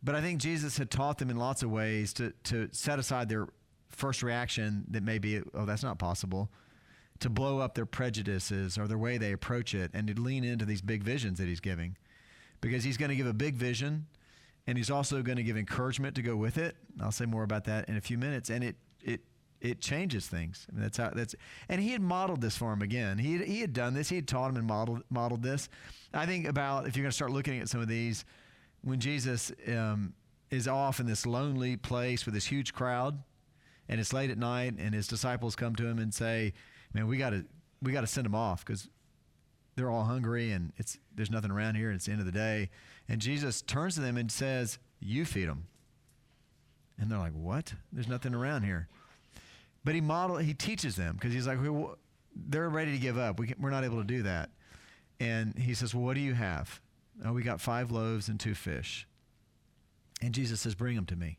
But 0.00 0.14
I 0.14 0.20
think 0.20 0.40
Jesus 0.40 0.78
had 0.78 0.92
taught 0.92 1.18
them 1.18 1.28
in 1.28 1.36
lots 1.36 1.64
of 1.64 1.70
ways 1.72 2.12
to, 2.14 2.32
to 2.44 2.68
set 2.70 3.00
aside 3.00 3.28
their 3.28 3.48
first 3.88 4.22
reaction 4.22 4.84
that 4.90 5.02
maybe, 5.02 5.42
oh, 5.54 5.64
that's 5.64 5.82
not 5.82 5.98
possible, 5.98 6.50
to 7.18 7.28
blow 7.28 7.58
up 7.58 7.74
their 7.74 7.84
prejudices 7.84 8.78
or 8.78 8.86
their 8.86 8.96
way 8.96 9.18
they 9.18 9.32
approach 9.32 9.74
it 9.74 9.90
and 9.92 10.06
to 10.06 10.20
lean 10.20 10.44
into 10.44 10.64
these 10.64 10.82
big 10.82 11.02
visions 11.02 11.38
that 11.38 11.48
he's 11.48 11.60
giving. 11.60 11.96
Because 12.60 12.84
he's 12.84 12.96
going 12.96 13.08
to 13.08 13.16
give 13.16 13.26
a 13.26 13.34
big 13.34 13.56
vision 13.56 14.06
and 14.70 14.78
he's 14.78 14.88
also 14.88 15.20
going 15.20 15.36
to 15.36 15.42
give 15.42 15.56
encouragement 15.56 16.14
to 16.14 16.22
go 16.22 16.36
with 16.36 16.56
it. 16.56 16.76
I'll 17.00 17.10
say 17.10 17.24
more 17.24 17.42
about 17.42 17.64
that 17.64 17.88
in 17.88 17.96
a 17.96 18.00
few 18.00 18.16
minutes. 18.16 18.50
And 18.50 18.62
it, 18.62 18.76
it, 19.02 19.20
it 19.60 19.80
changes 19.80 20.28
things. 20.28 20.64
I 20.70 20.74
mean, 20.74 20.82
that's 20.84 20.96
how 20.96 21.10
that's, 21.10 21.34
and 21.68 21.80
he 21.80 21.90
had 21.90 22.00
modeled 22.00 22.40
this 22.40 22.56
for 22.56 22.72
him 22.72 22.80
again. 22.80 23.18
He 23.18 23.32
had, 23.32 23.48
he 23.48 23.60
had 23.60 23.72
done 23.72 23.94
this. 23.94 24.08
He 24.08 24.14
had 24.14 24.28
taught 24.28 24.48
him 24.48 24.56
and 24.56 24.68
modeled 24.68 25.02
modeled 25.10 25.42
this. 25.42 25.68
I 26.14 26.24
think 26.24 26.46
about 26.46 26.86
if 26.86 26.96
you're 26.96 27.02
going 27.02 27.10
to 27.10 27.16
start 27.16 27.32
looking 27.32 27.58
at 27.58 27.68
some 27.68 27.80
of 27.80 27.88
these, 27.88 28.24
when 28.82 29.00
Jesus 29.00 29.50
um, 29.66 30.14
is 30.50 30.68
off 30.68 31.00
in 31.00 31.06
this 31.06 31.26
lonely 31.26 31.76
place 31.76 32.24
with 32.24 32.34
this 32.34 32.46
huge 32.46 32.72
crowd, 32.72 33.20
and 33.88 33.98
it's 33.98 34.12
late 34.12 34.30
at 34.30 34.38
night, 34.38 34.74
and 34.78 34.94
his 34.94 35.08
disciples 35.08 35.56
come 35.56 35.74
to 35.74 35.84
him 35.84 35.98
and 35.98 36.14
say, 36.14 36.52
"Man, 36.94 37.08
we 37.08 37.16
got 37.16 37.30
to 37.30 37.44
we 37.82 37.90
got 37.90 38.02
to 38.02 38.06
send 38.06 38.24
them 38.24 38.36
off 38.36 38.64
because 38.64 38.88
they're 39.80 39.90
all 39.90 40.04
hungry, 40.04 40.52
and 40.52 40.72
it's 40.76 40.98
there's 41.14 41.30
nothing 41.30 41.50
around 41.50 41.74
here, 41.74 41.88
and 41.88 41.96
it's 41.96 42.06
the 42.06 42.12
end 42.12 42.20
of 42.20 42.26
the 42.26 42.32
day." 42.32 42.70
And 43.08 43.20
Jesus 43.20 43.62
turns 43.62 43.94
to 43.94 44.00
them 44.00 44.16
and 44.16 44.30
says, 44.30 44.78
"You 45.00 45.24
feed 45.24 45.48
them." 45.48 45.66
And 46.98 47.10
they're 47.10 47.18
like, 47.18 47.32
"What? 47.32 47.74
There's 47.92 48.08
nothing 48.08 48.34
around 48.34 48.62
here." 48.62 48.88
But 49.84 49.94
he 49.94 50.00
model 50.00 50.36
he 50.36 50.54
teaches 50.54 50.96
them 50.96 51.14
because 51.14 51.32
he's 51.32 51.46
like, 51.46 51.58
well, 51.62 51.96
they're 52.34 52.68
ready 52.68 52.92
to 52.92 52.98
give 52.98 53.18
up. 53.18 53.38
We 53.38 53.48
can, 53.48 53.60
we're 53.60 53.70
not 53.70 53.84
able 53.84 53.98
to 53.98 54.04
do 54.04 54.22
that. 54.22 54.50
And 55.18 55.56
he 55.58 55.74
says, 55.74 55.94
Well, 55.94 56.04
what 56.04 56.14
do 56.14 56.20
you 56.20 56.34
have? 56.34 56.80
Oh, 57.24 57.32
we 57.32 57.42
got 57.42 57.60
five 57.60 57.90
loaves 57.90 58.28
and 58.28 58.38
two 58.40 58.54
fish. 58.54 59.06
And 60.22 60.34
Jesus 60.34 60.60
says, 60.60 60.74
Bring 60.74 60.96
them 60.96 61.06
to 61.06 61.16
me. 61.16 61.38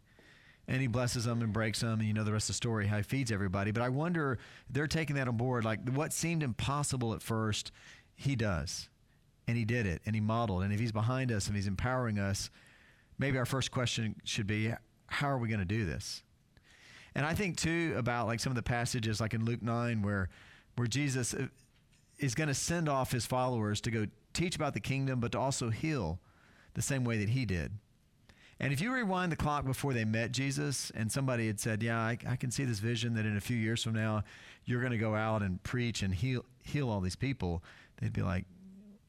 And 0.67 0.79
he 0.81 0.87
blesses 0.87 1.25
them 1.25 1.41
and 1.41 1.51
breaks 1.51 1.81
them. 1.81 1.99
And 1.99 2.03
you 2.07 2.13
know 2.13 2.23
the 2.23 2.31
rest 2.31 2.49
of 2.49 2.53
the 2.53 2.57
story, 2.57 2.87
how 2.87 2.97
he 2.97 3.03
feeds 3.03 3.31
everybody. 3.31 3.71
But 3.71 3.83
I 3.83 3.89
wonder, 3.89 4.37
they're 4.69 4.87
taking 4.87 5.15
that 5.15 5.27
on 5.27 5.37
board. 5.37 5.65
Like 5.65 5.89
what 5.89 6.13
seemed 6.13 6.43
impossible 6.43 7.13
at 7.13 7.21
first, 7.21 7.71
he 8.21 8.35
does. 8.35 8.87
And 9.47 9.57
he 9.57 9.65
did 9.65 9.85
it. 9.87 10.01
And 10.05 10.15
he 10.15 10.21
modeled. 10.21 10.63
And 10.63 10.71
if 10.71 10.79
he's 10.79 10.91
behind 10.91 11.31
us 11.31 11.47
and 11.47 11.55
he's 11.55 11.67
empowering 11.67 12.19
us, 12.19 12.49
maybe 13.17 13.37
our 13.37 13.45
first 13.45 13.71
question 13.71 14.15
should 14.23 14.47
be, 14.47 14.71
How 15.07 15.29
are 15.29 15.39
we 15.39 15.47
going 15.47 15.59
to 15.59 15.65
do 15.65 15.85
this? 15.85 16.21
And 17.15 17.25
I 17.25 17.33
think, 17.33 17.57
too, 17.57 17.95
about 17.97 18.27
like 18.27 18.39
some 18.39 18.51
of 18.51 18.55
the 18.55 18.63
passages, 18.63 19.19
like 19.19 19.33
in 19.33 19.43
Luke 19.43 19.61
9, 19.61 20.01
where, 20.03 20.29
where 20.75 20.87
Jesus 20.87 21.33
uh, 21.33 21.47
is 22.19 22.35
going 22.35 22.47
to 22.47 22.53
send 22.53 22.87
off 22.87 23.11
his 23.11 23.25
followers 23.25 23.81
to 23.81 23.91
go 23.91 24.05
teach 24.33 24.55
about 24.55 24.73
the 24.73 24.79
kingdom, 24.79 25.19
but 25.19 25.31
to 25.33 25.39
also 25.39 25.69
heal 25.69 26.19
the 26.75 26.81
same 26.81 27.03
way 27.03 27.17
that 27.17 27.29
he 27.29 27.45
did. 27.45 27.71
And 28.61 28.71
if 28.71 28.79
you 28.79 28.93
rewind 28.93 29.31
the 29.31 29.35
clock 29.35 29.65
before 29.65 29.91
they 29.91 30.05
met 30.05 30.31
Jesus, 30.31 30.91
and 30.93 31.11
somebody 31.11 31.47
had 31.47 31.59
said, 31.59 31.81
"Yeah, 31.81 31.97
I, 31.97 32.15
I 32.27 32.35
can 32.35 32.51
see 32.51 32.63
this 32.63 32.77
vision 32.77 33.15
that 33.15 33.25
in 33.25 33.35
a 33.35 33.41
few 33.41 33.57
years 33.57 33.83
from 33.83 33.93
now, 33.93 34.23
you're 34.65 34.81
going 34.81 34.91
to 34.91 34.99
go 34.99 35.15
out 35.15 35.41
and 35.41 35.61
preach 35.63 36.03
and 36.03 36.13
heal 36.13 36.45
heal 36.63 36.87
all 36.87 37.01
these 37.01 37.15
people," 37.15 37.63
they'd 38.01 38.13
be 38.13 38.21
like, 38.21 38.45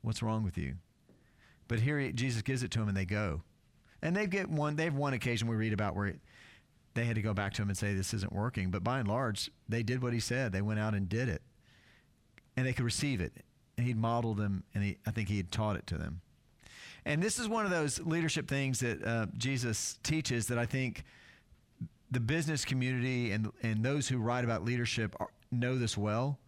"What's 0.02 0.22
wrong 0.22 0.42
with 0.44 0.56
you?" 0.58 0.74
But 1.68 1.80
here 1.80 1.98
he, 1.98 2.12
Jesus 2.12 2.42
gives 2.42 2.62
it 2.62 2.70
to 2.72 2.78
them, 2.80 2.88
and 2.88 2.96
they 2.96 3.04
go. 3.04 3.42
And 4.02 4.16
they 4.16 4.26
get 4.26 4.48
one. 4.48 4.76
They 4.76 4.84
have 4.84 4.94
one 4.94 5.12
occasion 5.12 5.48
we 5.48 5.56
read 5.56 5.72
about 5.72 5.96
where 5.96 6.14
they 6.94 7.04
had 7.04 7.16
to 7.16 7.22
go 7.22 7.32
back 7.32 7.54
to 7.54 7.62
him 7.62 7.68
and 7.68 7.78
say, 7.78 7.94
"This 7.94 8.14
isn't 8.14 8.32
working." 8.32 8.70
But 8.70 8.84
by 8.84 8.98
and 8.98 9.08
large, 9.08 9.50
they 9.68 9.82
did 9.82 10.02
what 10.02 10.12
he 10.12 10.20
said. 10.20 10.52
They 10.52 10.62
went 10.62 10.80
out 10.80 10.94
and 10.94 11.08
did 11.08 11.28
it, 11.28 11.42
and 12.56 12.66
they 12.66 12.72
could 12.72 12.84
receive 12.84 13.20
it. 13.20 13.32
And 13.78 13.86
he'd 13.86 13.96
modeled 13.96 14.36
them, 14.36 14.64
and 14.74 14.84
he, 14.84 14.98
I 15.06 15.10
think 15.12 15.28
he 15.28 15.38
had 15.38 15.50
taught 15.50 15.76
it 15.76 15.86
to 15.86 15.96
them. 15.96 16.20
And 17.04 17.22
this 17.22 17.38
is 17.38 17.48
one 17.48 17.64
of 17.64 17.70
those 17.70 17.98
leadership 18.00 18.48
things 18.48 18.80
that 18.80 19.04
uh, 19.04 19.26
Jesus 19.36 19.98
teaches 20.02 20.46
that 20.48 20.58
I 20.58 20.66
think 20.66 21.04
the 22.10 22.20
business 22.20 22.64
community 22.64 23.32
and, 23.32 23.50
and 23.62 23.82
those 23.82 24.06
who 24.06 24.18
write 24.18 24.44
about 24.44 24.64
leadership 24.64 25.16
are, 25.18 25.30
know 25.50 25.78
this 25.78 25.96
well. 25.96 26.38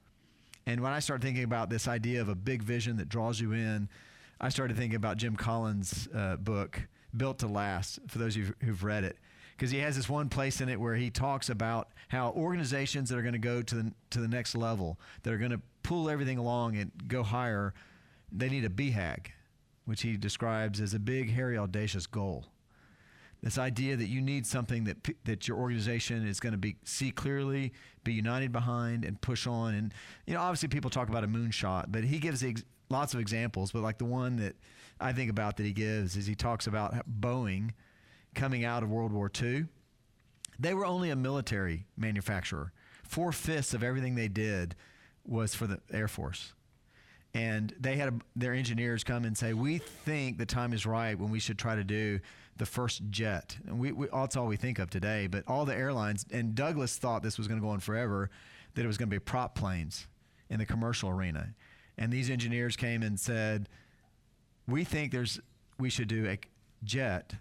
And 0.67 0.81
when 0.81 0.93
I 0.93 1.01
started 1.01 1.23
thinking 1.23 1.45
about 1.45 1.71
this 1.71 1.87
idea 1.89 2.21
of 2.21 2.29
a 2.29 2.35
big 2.35 2.63
vision 2.63 2.97
that 2.97 3.09
draws 3.09 3.41
you 3.41 3.53
in, 3.53 3.89
I 4.41 4.49
started 4.49 4.77
thinking 4.77 4.97
about 4.97 5.17
Jim 5.17 5.37
Collins' 5.37 6.09
uh, 6.15 6.37
book, 6.37 6.81
Built 7.17 7.39
to 7.41 7.47
Last, 7.47 7.99
for 8.09 8.19
those 8.19 8.37
of 8.37 8.43
you 8.43 8.55
who've 8.63 8.83
read 8.83 9.05
it. 9.05 9.19
Because 9.57 9.71
he 9.71 9.79
has 9.79 9.95
this 9.95 10.09
one 10.09 10.29
place 10.29 10.61
in 10.61 10.69
it 10.69 10.81
where 10.81 10.97
he 10.97 11.11
talks 11.11 11.49
about 11.49 11.89
how 12.09 12.33
organizations 12.33 13.09
that 13.11 13.19
are 13.19 13.23
going 13.23 13.35
to 13.35 13.39
go 13.39 13.63
to 13.63 13.75
the, 13.75 13.93
to 14.11 14.21
the 14.21 14.29
next 14.29 14.57
level, 14.57 14.99
that 15.23 15.33
are 15.33 15.39
going 15.39 15.53
to 15.53 15.61
pull 15.83 16.11
everything 16.11 16.39
along 16.39 16.77
and 16.77 16.91
go 17.07 17.23
higher, 17.23 17.73
they 18.33 18.49
need 18.49 18.65
a 18.65 18.69
BHAG 18.69 19.29
which 19.85 20.03
he 20.03 20.17
describes 20.17 20.81
as 20.81 20.95
a 20.95 20.99
big, 20.99 21.31
hairy, 21.31 21.59
audacious 21.59 22.07
goal. 22.07 22.47
This 23.45 23.59
idea 23.59 23.95
that 23.95 24.09
you 24.09 24.23
need 24.23 24.47
something 24.47 24.85
that 24.85 24.97
that 25.25 25.47
your 25.47 25.59
organization 25.59 26.27
is 26.27 26.41
going 26.41 26.53
to 26.53 26.59
be 26.59 26.77
see 26.85 27.11
clearly, 27.11 27.75
be 28.03 28.15
united 28.15 28.53
behind, 28.53 29.05
and 29.05 29.21
push 29.21 29.47
on. 29.47 29.75
And 29.75 29.93
you 30.27 30.33
know, 30.33 30.41
obviously, 30.41 30.71
people 30.71 30.89
talk 30.89 31.11
about 31.11 31.25
a 31.25 31.29
moonshot, 31.29 31.87
but 31.89 32.05
he 32.05 32.19
gives 32.19 32.43
ex- 32.43 32.65
lots 32.89 33.13
of 33.13 33.21
examples. 33.21 33.71
But 33.71 33.83
like 33.83 33.99
the 33.99 34.07
one 34.07 34.37
that 34.37 34.57
I 34.99 35.13
think 35.13 35.31
about 35.31 35.59
that 35.59 35.65
he 35.65 35.75
gives 35.75 36.17
is 36.17 36.27
he 36.27 36.35
talks 36.35 36.67
about 36.67 36.95
Boeing 37.21 37.73
coming 38.35 38.65
out 38.65 38.83
of 38.83 38.91
World 38.91 39.13
War 39.13 39.31
II. 39.39 39.67
They 40.59 40.73
were 40.73 40.87
only 40.87 41.11
a 41.11 41.17
military 41.17 41.85
manufacturer. 41.99 42.73
Four 43.03 43.31
fifths 43.31 43.75
of 43.75 43.85
everything 43.85 44.15
they 44.15 44.29
did 44.29 44.75
was 45.23 45.55
for 45.55 45.67
the 45.67 45.81
Air 45.93 46.09
Force 46.09 46.55
and 47.35 47.75
they 47.81 47.97
had 47.97 48.09
a, 48.09 48.15
their 48.37 48.55
engineers 48.55 49.03
come 49.03 49.25
and 49.25 49.37
say, 49.37 49.53
"We 49.53 49.79
think 49.79 50.39
the 50.39 50.47
time 50.47 50.73
is 50.73 50.87
right 50.87 51.19
when 51.19 51.31
we 51.31 51.41
should 51.41 51.59
try 51.59 51.75
to 51.75 51.85
do 51.85 52.21
the 52.57 52.67
first 52.67 53.03
jet." 53.11 53.57
And 53.67 53.79
we, 53.79 53.93
we 53.93 54.09
that's 54.13 54.37
all 54.37 54.47
we 54.47 54.57
think 54.57 54.79
of 54.79 54.91
today. 54.91 55.27
But 55.27 55.45
all 55.47 55.65
the 55.65 55.75
airlines 55.75 56.27
and 56.31 56.55
Douglas 56.55 56.97
thought 56.97 57.23
this 57.23 57.39
was 57.39 57.49
going 57.49 57.61
to 57.61 57.65
go 57.65 57.71
on 57.71 57.81
forever, 57.81 58.31
that 58.75 58.85
it 58.85 58.87
was 58.87 58.99
going 58.99 59.09
to 59.09 59.15
be 59.15 59.21
prop 59.21 59.55
planes 59.55 60.07
in 60.49 60.59
the 60.59 60.67
commercial 60.67 61.11
arena. 61.11 61.55
And 61.97 62.13
these 62.13 62.31
engineers 62.31 62.77
came 62.77 63.03
and 63.03 63.19
said, 63.19 63.69
"We 64.67 64.85
think 64.85 65.13
there's 65.13 65.41
we 65.79 65.91
should 65.91 66.09
do 66.09 66.27
a 66.27 66.39
jet 66.83 67.35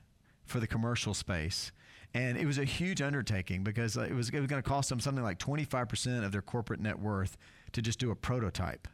for 0.46 0.60
the 0.60 0.68
commercial 0.68 1.14
space." 1.14 1.72
And 2.16 2.38
it 2.38 2.46
was 2.46 2.60
a 2.60 2.64
huge 2.64 3.02
undertaking 3.02 3.64
because 3.64 3.98
it 3.98 4.14
was, 4.14 4.30
it 4.30 4.40
was 4.40 4.48
going 4.48 4.62
to 4.62 4.70
cost 4.70 4.90
them 4.90 5.00
something 5.00 5.24
like 5.24 5.40
25% 5.40 6.24
of 6.24 6.32
their 6.32 6.44
corporate 6.44 6.80
net 6.80 7.00
worth 7.00 7.38
to 7.72 7.82
just 7.82 7.98
do 7.98 8.12
a 8.12 8.16
prototype 8.16 8.88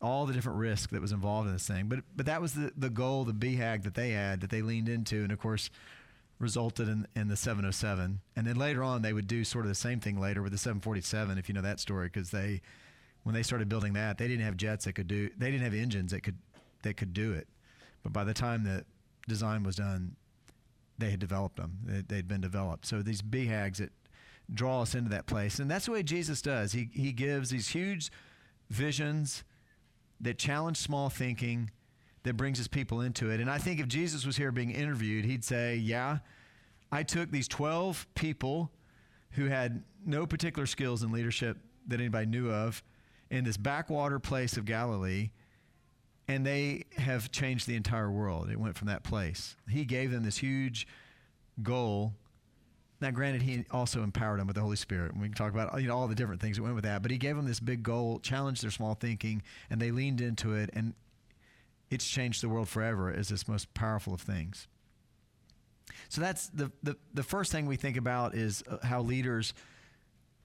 all 0.00 0.26
the 0.26 0.32
different 0.32 0.58
risk 0.58 0.90
that 0.90 1.00
was 1.00 1.12
involved 1.12 1.48
in 1.48 1.52
this 1.52 1.66
thing. 1.66 1.86
But 1.88 2.00
but 2.16 2.26
that 2.26 2.40
was 2.40 2.54
the, 2.54 2.72
the 2.76 2.90
goal, 2.90 3.24
the 3.24 3.32
BHAG 3.32 3.82
that 3.84 3.94
they 3.94 4.10
had 4.10 4.40
that 4.40 4.50
they 4.50 4.62
leaned 4.62 4.88
into, 4.88 5.22
and 5.22 5.32
of 5.32 5.38
course 5.38 5.70
resulted 6.38 6.88
in, 6.88 7.06
in 7.16 7.28
the 7.28 7.36
707. 7.36 8.20
And 8.36 8.46
then 8.46 8.56
later 8.56 8.82
on, 8.82 9.02
they 9.02 9.12
would 9.12 9.26
do 9.26 9.42
sort 9.42 9.64
of 9.64 9.70
the 9.70 9.74
same 9.74 9.98
thing 9.98 10.20
later 10.20 10.40
with 10.40 10.52
the 10.52 10.58
747, 10.58 11.36
if 11.36 11.48
you 11.48 11.54
know 11.54 11.62
that 11.62 11.80
story, 11.80 12.06
because 12.06 12.30
they 12.30 12.60
when 13.24 13.34
they 13.34 13.42
started 13.42 13.68
building 13.68 13.92
that, 13.94 14.18
they 14.18 14.28
didn't 14.28 14.44
have 14.44 14.56
jets 14.56 14.84
that 14.84 14.94
could 14.94 15.08
do, 15.08 15.28
they 15.36 15.50
didn't 15.50 15.64
have 15.64 15.74
engines 15.74 16.12
that 16.12 16.22
could 16.22 16.38
that 16.82 16.96
could 16.96 17.12
do 17.12 17.32
it. 17.32 17.48
But 18.02 18.12
by 18.12 18.24
the 18.24 18.34
time 18.34 18.64
the 18.64 18.84
design 19.26 19.64
was 19.64 19.76
done, 19.76 20.16
they 20.96 21.10
had 21.10 21.18
developed 21.18 21.56
them. 21.56 21.78
They, 21.84 22.02
they'd 22.02 22.28
been 22.28 22.40
developed. 22.40 22.86
So 22.86 23.02
these 23.02 23.20
BHAGs 23.20 23.78
that 23.78 23.92
draw 24.52 24.82
us 24.82 24.94
into 24.94 25.10
that 25.10 25.26
place, 25.26 25.58
and 25.58 25.70
that's 25.70 25.86
the 25.86 25.92
way 25.92 26.02
Jesus 26.02 26.40
does. 26.40 26.72
He 26.72 26.88
he 26.92 27.12
gives 27.12 27.50
these 27.50 27.68
huge 27.68 28.10
visions 28.70 29.42
that 30.20 30.38
challenge 30.38 30.76
small 30.76 31.10
thinking, 31.10 31.70
that 32.24 32.36
brings 32.36 32.58
his 32.58 32.68
people 32.68 33.00
into 33.00 33.30
it. 33.30 33.40
And 33.40 33.50
I 33.50 33.58
think 33.58 33.80
if 33.80 33.88
Jesus 33.88 34.26
was 34.26 34.36
here 34.36 34.52
being 34.52 34.70
interviewed, 34.70 35.24
he'd 35.24 35.44
say, 35.44 35.76
Yeah, 35.76 36.18
I 36.92 37.02
took 37.02 37.30
these 37.30 37.48
12 37.48 38.06
people 38.14 38.70
who 39.32 39.46
had 39.46 39.82
no 40.04 40.26
particular 40.26 40.66
skills 40.66 41.02
in 41.02 41.12
leadership 41.12 41.58
that 41.86 42.00
anybody 42.00 42.26
knew 42.26 42.50
of 42.50 42.82
in 43.30 43.44
this 43.44 43.56
backwater 43.56 44.18
place 44.18 44.56
of 44.56 44.64
Galilee, 44.64 45.30
and 46.26 46.44
they 46.44 46.84
have 46.96 47.30
changed 47.30 47.66
the 47.66 47.76
entire 47.76 48.10
world. 48.10 48.50
It 48.50 48.58
went 48.58 48.76
from 48.76 48.88
that 48.88 49.04
place. 49.04 49.56
He 49.68 49.84
gave 49.84 50.10
them 50.10 50.22
this 50.22 50.38
huge 50.38 50.86
goal 51.62 52.14
now, 53.00 53.12
granted, 53.12 53.42
he 53.42 53.64
also 53.70 54.02
empowered 54.02 54.40
them 54.40 54.48
with 54.48 54.56
the 54.56 54.62
Holy 54.62 54.76
Spirit. 54.76 55.12
And 55.12 55.22
we 55.22 55.28
can 55.28 55.36
talk 55.36 55.52
about 55.52 55.80
you 55.80 55.86
know 55.86 55.96
all 55.96 56.08
the 56.08 56.14
different 56.14 56.40
things 56.40 56.56
that 56.56 56.62
went 56.62 56.74
with 56.74 56.84
that. 56.84 57.02
But 57.02 57.10
he 57.10 57.18
gave 57.18 57.36
them 57.36 57.46
this 57.46 57.60
big 57.60 57.82
goal, 57.82 58.18
challenged 58.20 58.62
their 58.62 58.70
small 58.70 58.94
thinking, 58.94 59.42
and 59.70 59.80
they 59.80 59.90
leaned 59.90 60.20
into 60.20 60.54
it, 60.54 60.70
and 60.72 60.94
it's 61.90 62.06
changed 62.06 62.42
the 62.42 62.48
world 62.48 62.68
forever 62.68 63.12
as 63.12 63.28
this 63.28 63.46
most 63.46 63.72
powerful 63.72 64.14
of 64.14 64.20
things. 64.20 64.66
So 66.08 66.20
that's 66.20 66.48
the 66.48 66.72
the, 66.82 66.96
the 67.14 67.22
first 67.22 67.52
thing 67.52 67.66
we 67.66 67.76
think 67.76 67.96
about 67.96 68.34
is 68.34 68.64
uh, 68.68 68.78
how 68.84 69.02
leaders 69.02 69.54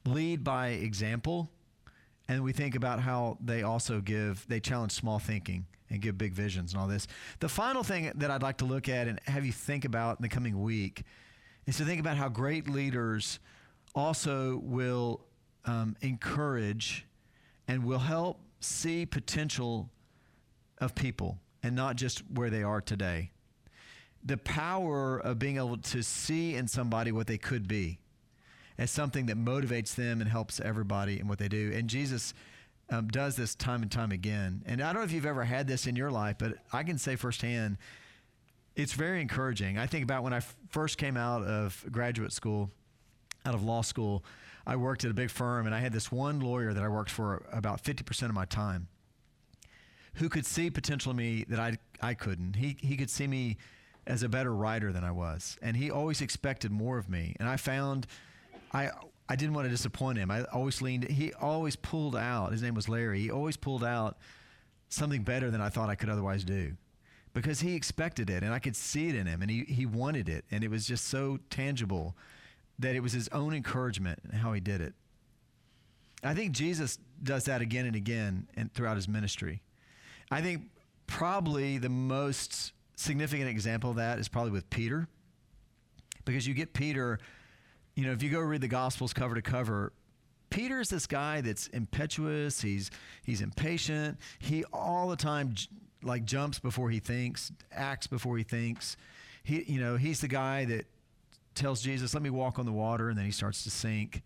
lead 0.06 0.44
by 0.44 0.70
example, 0.70 1.50
and 2.28 2.44
we 2.44 2.54
think 2.54 2.76
about 2.76 3.00
how 3.00 3.40
they 3.44 3.64
also 3.64 4.00
give 4.00 4.46
they 4.48 4.60
challenge 4.60 4.92
small 4.92 5.18
thinking 5.18 5.66
and 5.90 6.02
give 6.02 6.20
big 6.20 6.34
visions 6.34 6.74
and 6.74 6.82
all 6.82 6.88
this. 6.88 7.08
The 7.40 7.50
final 7.50 7.84
thing 7.84 8.12
that 8.16 8.30
I'd 8.30 8.44
like 8.44 8.58
to 8.58 8.66
look 8.66 8.90
at 8.90 9.08
and 9.08 9.20
have 9.26 9.44
you 9.44 9.52
think 9.52 9.86
about 9.86 10.20
in 10.20 10.22
the 10.22 10.30
coming 10.30 10.62
week 10.62 11.04
is 11.66 11.78
to 11.78 11.86
think 11.86 12.00
about 12.00 12.18
how 12.18 12.30
great 12.30 12.70
leaders 12.70 13.40
also 13.96 14.60
will 14.64 15.22
um, 15.66 15.96
encourage 16.02 17.06
and 17.68 17.84
will 17.86 18.00
help 18.00 18.40
see 18.60 19.06
potential 19.06 19.90
of 20.80 20.96
people 20.96 21.40
and 21.62 21.76
not 21.76 21.96
just 21.96 22.20
where 22.34 22.50
they 22.50 22.64
are 22.64 22.82
today. 22.82 23.32
The 24.24 24.38
power 24.38 25.18
of 25.18 25.40
being 25.40 25.58
able 25.58 25.78
to 25.78 26.04
see 26.04 26.56
in 26.56 26.68
somebody 26.68 27.12
what 27.12 27.28
they 27.28 27.38
could 27.38 27.68
be 27.68 28.00
as 28.78 28.90
something 28.90 29.28
that 29.28 29.38
motivates 29.38 29.96
them 29.96 30.22
and 30.22 30.30
helps 30.30 30.60
everybody 30.60 31.20
in 31.20 31.28
what 31.28 31.40
they 31.40 31.48
do. 31.48 31.72
And 31.74 31.90
Jesus 31.90 32.34
um, 32.90 33.08
does 33.08 33.36
this 33.36 33.56
time 33.56 33.82
and 33.82 33.92
time 33.92 34.12
again. 34.12 34.64
And 34.66 34.82
I 34.82 34.92
don't 34.92 35.02
know 35.02 35.06
if 35.06 35.12
you've 35.12 35.26
ever 35.26 35.44
had 35.44 35.68
this 35.68 35.88
in 35.88 35.96
your 35.96 36.12
life, 36.12 36.38
but 36.40 36.58
I 36.72 36.84
can 36.84 36.98
say 36.98 37.16
firsthand 37.16 37.78
it's 38.76 38.94
very 38.94 39.22
encouraging. 39.22 39.78
I 39.78 39.88
think 39.88 40.04
about 40.04 40.24
when 40.24 40.34
I 40.34 40.38
f- 40.38 40.56
first 40.70 40.98
came 40.98 41.18
out 41.18 41.44
of 41.44 41.84
graduate 41.92 42.32
school, 42.32 42.72
out 43.46 43.54
of 43.54 43.64
law 43.64 43.82
school, 43.82 44.24
I 44.66 44.76
worked 44.76 45.04
at 45.04 45.12
a 45.12 45.14
big 45.14 45.30
firm 45.30 45.66
and 45.66 45.76
I 45.76 45.80
had 45.80 45.94
this 45.94 46.12
one 46.12 46.40
lawyer 46.40 46.74
that 46.74 46.84
I 46.84 46.88
worked 46.88 47.12
for 47.12 47.46
about 47.52 47.84
50% 47.84 48.24
of 48.24 48.34
my 48.34 48.46
time 48.46 48.88
who 50.16 50.30
could 50.30 50.46
see 50.46 50.70
potential 50.70 51.12
in 51.12 51.18
me 51.18 51.46
that 51.50 51.60
I, 51.60 51.78
I 52.02 52.14
couldn't. 52.14 52.56
He, 52.56 52.78
he 52.80 52.96
could 52.96 53.10
see 53.10 53.28
me 53.28 53.58
as 54.06 54.24
a 54.24 54.30
better 54.30 54.54
writer 54.54 54.92
than 54.92 55.04
I 55.04 55.12
was. 55.12 55.58
And 55.62 55.76
he 55.76 55.90
always 55.92 56.22
expected 56.22 56.72
more 56.72 56.98
of 56.98 57.10
me. 57.10 57.36
And 57.40 57.50
I 57.50 57.58
found 57.58 58.08
I, 58.72 58.92
I 59.30 59.36
didn't 59.36 59.54
want 59.54 59.66
to 59.66 59.70
disappoint 59.70 60.18
him. 60.18 60.32
I 60.32 60.44
always 60.46 60.82
leaned, 60.82 61.10
he 61.10 61.34
always 61.34 61.76
pulled 61.76 62.16
out, 62.16 62.52
his 62.52 62.62
name 62.62 62.74
was 62.74 62.90
Larry, 62.90 63.20
he 63.20 63.32
always 63.32 63.58
pulled 63.58 63.84
out 63.84 64.18
something 64.90 65.24
better 65.24 65.50
than 65.50 65.62
I 65.62 65.70
thought 65.70 65.90
I 65.90 65.96
could 65.96 66.10
otherwise 66.10 66.44
do 66.44 66.76
because 67.34 67.62
he 67.62 67.76
expected 67.76 68.30
it 68.30 68.44
and 68.44 68.54
I 68.54 68.60
could 68.60 68.76
see 68.76 69.10
it 69.10 69.16
in 69.16 69.28
him 69.28 69.42
and 69.42 69.50
he, 69.50 69.64
he 69.64 69.86
wanted 69.86 70.30
it. 70.30 70.46
And 70.52 70.64
it 70.64 70.70
was 70.70 70.86
just 70.86 71.08
so 71.08 71.40
tangible 71.50 72.16
that 72.80 72.96
it 72.96 73.02
was 73.02 73.14
his 73.14 73.28
own 73.30 73.54
encouragement 73.54 74.20
and 74.24 74.34
how 74.34 74.54
he 74.54 74.60
did 74.60 74.82
it. 74.82 74.94
I 76.24 76.34
think 76.34 76.52
Jesus 76.54 76.98
does 77.22 77.46
that 77.46 77.62
again 77.62 77.86
and 77.86 77.96
again 77.96 78.48
and 78.56 78.74
throughout 78.74 78.96
his 78.96 79.08
ministry. 79.08 79.62
I 80.32 80.42
think 80.42 80.64
probably 81.08 81.78
the 81.78 81.90
most 81.90 82.72
significant 82.96 83.50
example 83.50 83.90
of 83.90 83.98
that 83.98 84.20
is 84.20 84.28
probably 84.28 84.52
with 84.52 84.70
Peter. 84.70 85.08
Because 86.26 86.48
you 86.48 86.54
get 86.54 86.74
Peter, 86.74 87.20
you 87.96 88.06
know, 88.06 88.14
if 88.14 88.24
you 88.24 88.30
go 88.30 88.40
read 88.40 88.62
the 88.62 88.68
Gospels 88.68 89.12
cover 89.12 89.36
to 89.36 89.42
cover, 89.42 89.92
Peter's 90.54 90.90
this 90.90 91.08
guy 91.08 91.42
that's 91.42 91.66
impetuous, 91.68 92.62
he's 92.62 92.92
he's 93.24 93.42
impatient, 93.42 94.20
he 94.38 94.64
all 94.72 95.10
the 95.10 95.16
time 95.16 95.56
like 96.04 96.26
jumps 96.26 96.60
before 96.60 96.92
he 96.92 97.00
thinks, 97.00 97.52
acts 97.72 98.06
before 98.06 98.38
he 98.38 98.44
thinks. 98.44 98.96
He, 99.44 99.64
you 99.64 99.80
know, 99.80 99.98
he's 99.98 100.22
the 100.22 100.28
guy 100.28 100.66
that 100.66 100.86
tells 101.56 101.82
Jesus, 101.82 102.14
"Let 102.14 102.22
me 102.22 102.30
walk 102.30 102.60
on 102.60 102.66
the 102.68 102.72
water," 102.72 103.10
and 103.10 103.18
then 103.18 103.26
he 103.26 103.32
starts 103.32 103.64
to 103.64 103.72
sink. 103.72 104.22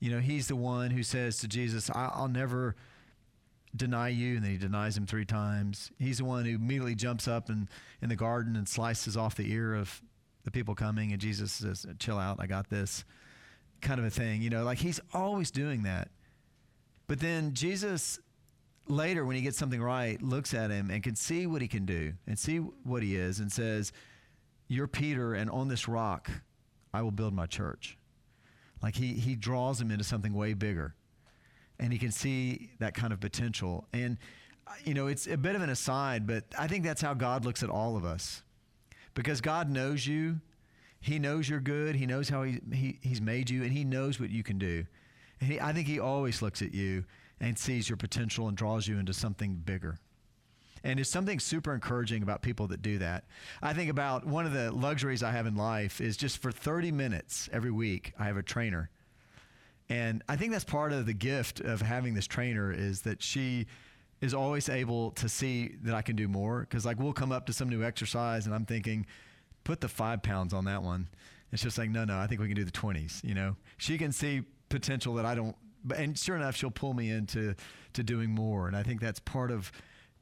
You 0.00 0.10
know, 0.10 0.20
he's 0.20 0.48
the 0.48 0.56
one 0.56 0.90
who 0.90 1.02
says 1.02 1.38
to 1.38 1.48
Jesus, 1.48 1.90
"I'll 1.92 2.28
never." 2.28 2.76
deny 3.76 4.06
you 4.06 4.36
and 4.36 4.44
then 4.44 4.52
he 4.52 4.56
denies 4.56 4.96
him 4.96 5.04
three 5.04 5.24
times 5.24 5.90
he's 5.98 6.18
the 6.18 6.24
one 6.24 6.44
who 6.44 6.54
immediately 6.54 6.94
jumps 6.94 7.26
up 7.26 7.48
and 7.48 7.66
in 8.00 8.08
the 8.08 8.14
garden 8.14 8.54
and 8.54 8.68
slices 8.68 9.16
off 9.16 9.34
the 9.34 9.50
ear 9.50 9.74
of 9.74 10.00
the 10.44 10.50
people 10.52 10.76
coming, 10.76 11.10
and 11.10 11.20
Jesus 11.20 11.50
says, 11.50 11.84
"Chill 11.98 12.16
out, 12.16 12.36
I 12.38 12.46
got 12.46 12.70
this," 12.70 13.04
kind 13.80 13.98
of 14.00 14.06
a 14.06 14.10
thing. 14.10 14.42
You 14.42 14.50
know, 14.50 14.64
like 14.64 14.78
he's 14.78 15.00
always 15.12 15.50
doing 15.50 15.82
that. 15.82 16.08
But 17.06 17.20
then 17.20 17.54
Jesus 17.54 18.18
later, 18.88 19.24
when 19.24 19.36
he 19.36 19.42
gets 19.42 19.58
something 19.58 19.82
right, 19.82 20.20
looks 20.22 20.54
at 20.54 20.70
him 20.70 20.90
and 20.90 21.02
can 21.02 21.16
see 21.16 21.46
what 21.46 21.62
he 21.62 21.68
can 21.68 21.86
do 21.86 22.14
and 22.26 22.38
see 22.38 22.58
what 22.58 23.02
he 23.02 23.16
is, 23.16 23.40
and 23.40 23.50
says, 23.50 23.92
"You're 24.68 24.88
Peter, 24.88 25.34
and 25.34 25.50
on 25.50 25.68
this 25.68 25.88
rock, 25.88 26.30
I 26.92 27.02
will 27.02 27.10
build 27.10 27.34
my 27.34 27.46
church." 27.46 27.98
Like 28.82 28.96
he 28.96 29.14
he 29.14 29.36
draws 29.36 29.80
him 29.80 29.90
into 29.90 30.04
something 30.04 30.34
way 30.34 30.54
bigger, 30.54 30.94
and 31.78 31.92
he 31.92 31.98
can 31.98 32.10
see 32.10 32.70
that 32.78 32.94
kind 32.94 33.12
of 33.12 33.20
potential 33.20 33.86
and 33.92 34.18
you 34.84 34.94
know, 34.94 35.06
it's 35.06 35.26
a 35.26 35.36
bit 35.36 35.54
of 35.54 35.62
an 35.62 35.70
aside, 35.70 36.26
but 36.26 36.44
I 36.58 36.66
think 36.66 36.84
that's 36.84 37.02
how 37.02 37.14
God 37.14 37.44
looks 37.44 37.62
at 37.62 37.70
all 37.70 37.96
of 37.96 38.04
us. 38.04 38.42
Because 39.14 39.40
God 39.40 39.70
knows 39.70 40.06
you, 40.06 40.40
He 41.04 41.18
knows 41.18 41.50
you're 41.50 41.60
good, 41.60 41.96
He 41.96 42.06
knows 42.06 42.30
how 42.30 42.44
he, 42.44 42.60
he, 42.72 42.98
He's 43.02 43.20
made 43.20 43.50
you, 43.50 43.62
and 43.62 43.70
He 43.70 43.84
knows 43.84 44.18
what 44.18 44.30
you 44.30 44.42
can 44.42 44.58
do. 44.58 44.86
And 45.38 45.52
he, 45.52 45.60
I 45.60 45.74
think 45.74 45.86
He 45.86 46.00
always 46.00 46.40
looks 46.40 46.62
at 46.62 46.72
you 46.72 47.04
and 47.40 47.58
sees 47.58 47.90
your 47.90 47.98
potential 47.98 48.48
and 48.48 48.56
draws 48.56 48.88
you 48.88 48.98
into 48.98 49.12
something 49.12 49.56
bigger. 49.56 49.98
And 50.82 50.98
there's 50.98 51.10
something 51.10 51.40
super 51.40 51.74
encouraging 51.74 52.22
about 52.22 52.40
people 52.40 52.68
that 52.68 52.80
do 52.80 52.96
that. 52.98 53.24
I 53.60 53.74
think 53.74 53.90
about 53.90 54.26
one 54.26 54.46
of 54.46 54.54
the 54.54 54.72
luxuries 54.72 55.22
I 55.22 55.30
have 55.30 55.46
in 55.46 55.56
life 55.56 56.00
is 56.00 56.16
just 56.16 56.38
for 56.38 56.50
30 56.50 56.90
minutes 56.90 57.50
every 57.52 57.70
week, 57.70 58.14
I 58.18 58.24
have 58.24 58.38
a 58.38 58.42
trainer. 58.42 58.88
And 59.90 60.22
I 60.26 60.36
think 60.36 60.52
that's 60.52 60.64
part 60.64 60.94
of 60.94 61.04
the 61.04 61.12
gift 61.12 61.60
of 61.60 61.82
having 61.82 62.14
this 62.14 62.26
trainer 62.26 62.72
is 62.72 63.02
that 63.02 63.22
she 63.22 63.66
is 64.22 64.32
always 64.32 64.70
able 64.70 65.10
to 65.10 65.28
see 65.28 65.76
that 65.82 65.94
I 65.94 66.00
can 66.00 66.16
do 66.16 66.28
more. 66.28 66.60
Because 66.60 66.86
like 66.86 66.98
we'll 66.98 67.12
come 67.12 67.30
up 67.30 67.44
to 67.46 67.52
some 67.52 67.68
new 67.68 67.84
exercise 67.84 68.46
and 68.46 68.54
I'm 68.54 68.64
thinking, 68.64 69.04
put 69.64 69.80
the 69.80 69.88
five 69.88 70.22
pounds 70.22 70.52
on 70.52 70.66
that 70.66 70.82
one. 70.82 71.08
It's 71.52 71.62
just 71.62 71.78
like, 71.78 71.90
no, 71.90 72.04
no, 72.04 72.18
I 72.18 72.26
think 72.26 72.40
we 72.40 72.46
can 72.48 72.56
do 72.56 72.64
the 72.64 72.72
20s. 72.72 73.22
You 73.24 73.34
know, 73.34 73.56
she 73.76 73.98
can 73.98 74.12
see 74.12 74.42
potential 74.68 75.14
that 75.14 75.24
I 75.24 75.34
don't. 75.34 75.56
And 75.94 76.18
sure 76.18 76.36
enough, 76.36 76.56
she'll 76.56 76.70
pull 76.70 76.94
me 76.94 77.10
into 77.10 77.54
to 77.92 78.02
doing 78.02 78.30
more. 78.30 78.66
And 78.66 78.76
I 78.76 78.82
think 78.82 79.00
that's 79.00 79.20
part 79.20 79.50
of 79.50 79.70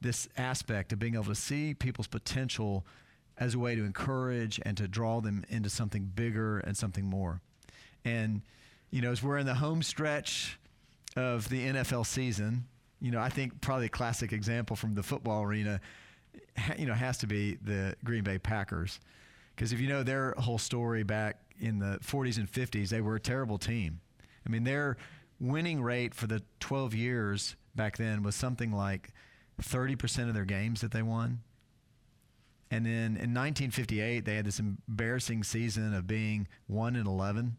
this 0.01 0.27
aspect 0.37 0.91
of 0.91 0.99
being 0.99 1.15
able 1.15 1.25
to 1.25 1.35
see 1.35 1.73
people's 1.73 2.07
potential 2.07 2.85
as 3.37 3.55
a 3.55 3.59
way 3.59 3.73
to 3.73 3.83
encourage 3.83 4.59
and 4.63 4.77
to 4.77 4.87
draw 4.87 5.21
them 5.21 5.43
into 5.49 5.69
something 5.69 6.11
bigger 6.13 6.59
and 6.59 6.75
something 6.77 7.05
more. 7.05 7.41
And 8.05 8.41
you 8.91 9.01
know, 9.01 9.11
as 9.11 9.23
we're 9.23 9.39
in 9.39 9.47
the 9.47 9.55
home 9.55 9.81
stretch 9.81 10.59
of 11.15 11.49
the 11.49 11.67
NFL 11.67 12.05
season, 12.05 12.65
you 13.01 13.09
know, 13.09 13.19
I 13.19 13.29
think 13.29 13.59
probably 13.59 13.87
a 13.87 13.89
classic 13.89 14.31
example 14.31 14.75
from 14.75 14.93
the 14.93 15.01
football 15.01 15.41
arena, 15.41 15.81
you 16.77 16.85
know, 16.85 16.93
has 16.93 17.17
to 17.19 17.27
be 17.27 17.57
the 17.63 17.95
Green 18.03 18.23
Bay 18.23 18.37
Packers. 18.37 18.99
Because 19.55 19.71
if 19.71 19.79
you 19.79 19.87
know 19.87 20.03
their 20.03 20.33
whole 20.37 20.57
story 20.57 21.03
back 21.03 21.39
in 21.59 21.79
the 21.79 21.99
40s 22.03 22.37
and 22.37 22.51
50s, 22.51 22.89
they 22.89 23.01
were 23.01 23.15
a 23.15 23.19
terrible 23.19 23.57
team. 23.57 23.99
I 24.45 24.49
mean, 24.49 24.63
their 24.63 24.97
winning 25.39 25.81
rate 25.81 26.13
for 26.13 26.27
the 26.27 26.41
12 26.59 26.93
years 26.93 27.55
back 27.75 27.97
then 27.97 28.23
was 28.23 28.35
something 28.35 28.71
like 28.71 29.11
30% 29.61 30.27
of 30.27 30.33
their 30.33 30.45
games 30.45 30.81
that 30.81 30.91
they 30.91 31.01
won. 31.01 31.41
And 32.71 32.85
then 32.85 33.17
in 33.17 33.33
1958, 33.33 34.25
they 34.25 34.35
had 34.35 34.45
this 34.45 34.59
embarrassing 34.59 35.43
season 35.43 35.93
of 35.93 36.07
being 36.07 36.47
1 36.67 36.95
and 36.95 37.05
11. 37.05 37.57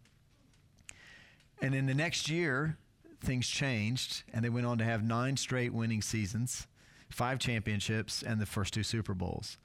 And 1.62 1.74
in 1.74 1.86
the 1.86 1.94
next 1.94 2.28
year, 2.28 2.78
things 3.20 3.48
changed, 3.48 4.24
and 4.32 4.44
they 4.44 4.48
went 4.48 4.66
on 4.66 4.78
to 4.78 4.84
have 4.84 5.04
nine 5.04 5.36
straight 5.36 5.72
winning 5.72 6.02
seasons, 6.02 6.66
five 7.10 7.38
championships, 7.38 8.22
and 8.22 8.40
the 8.40 8.46
first 8.46 8.74
two 8.74 8.82
Super 8.82 9.14
Bowls. 9.14 9.56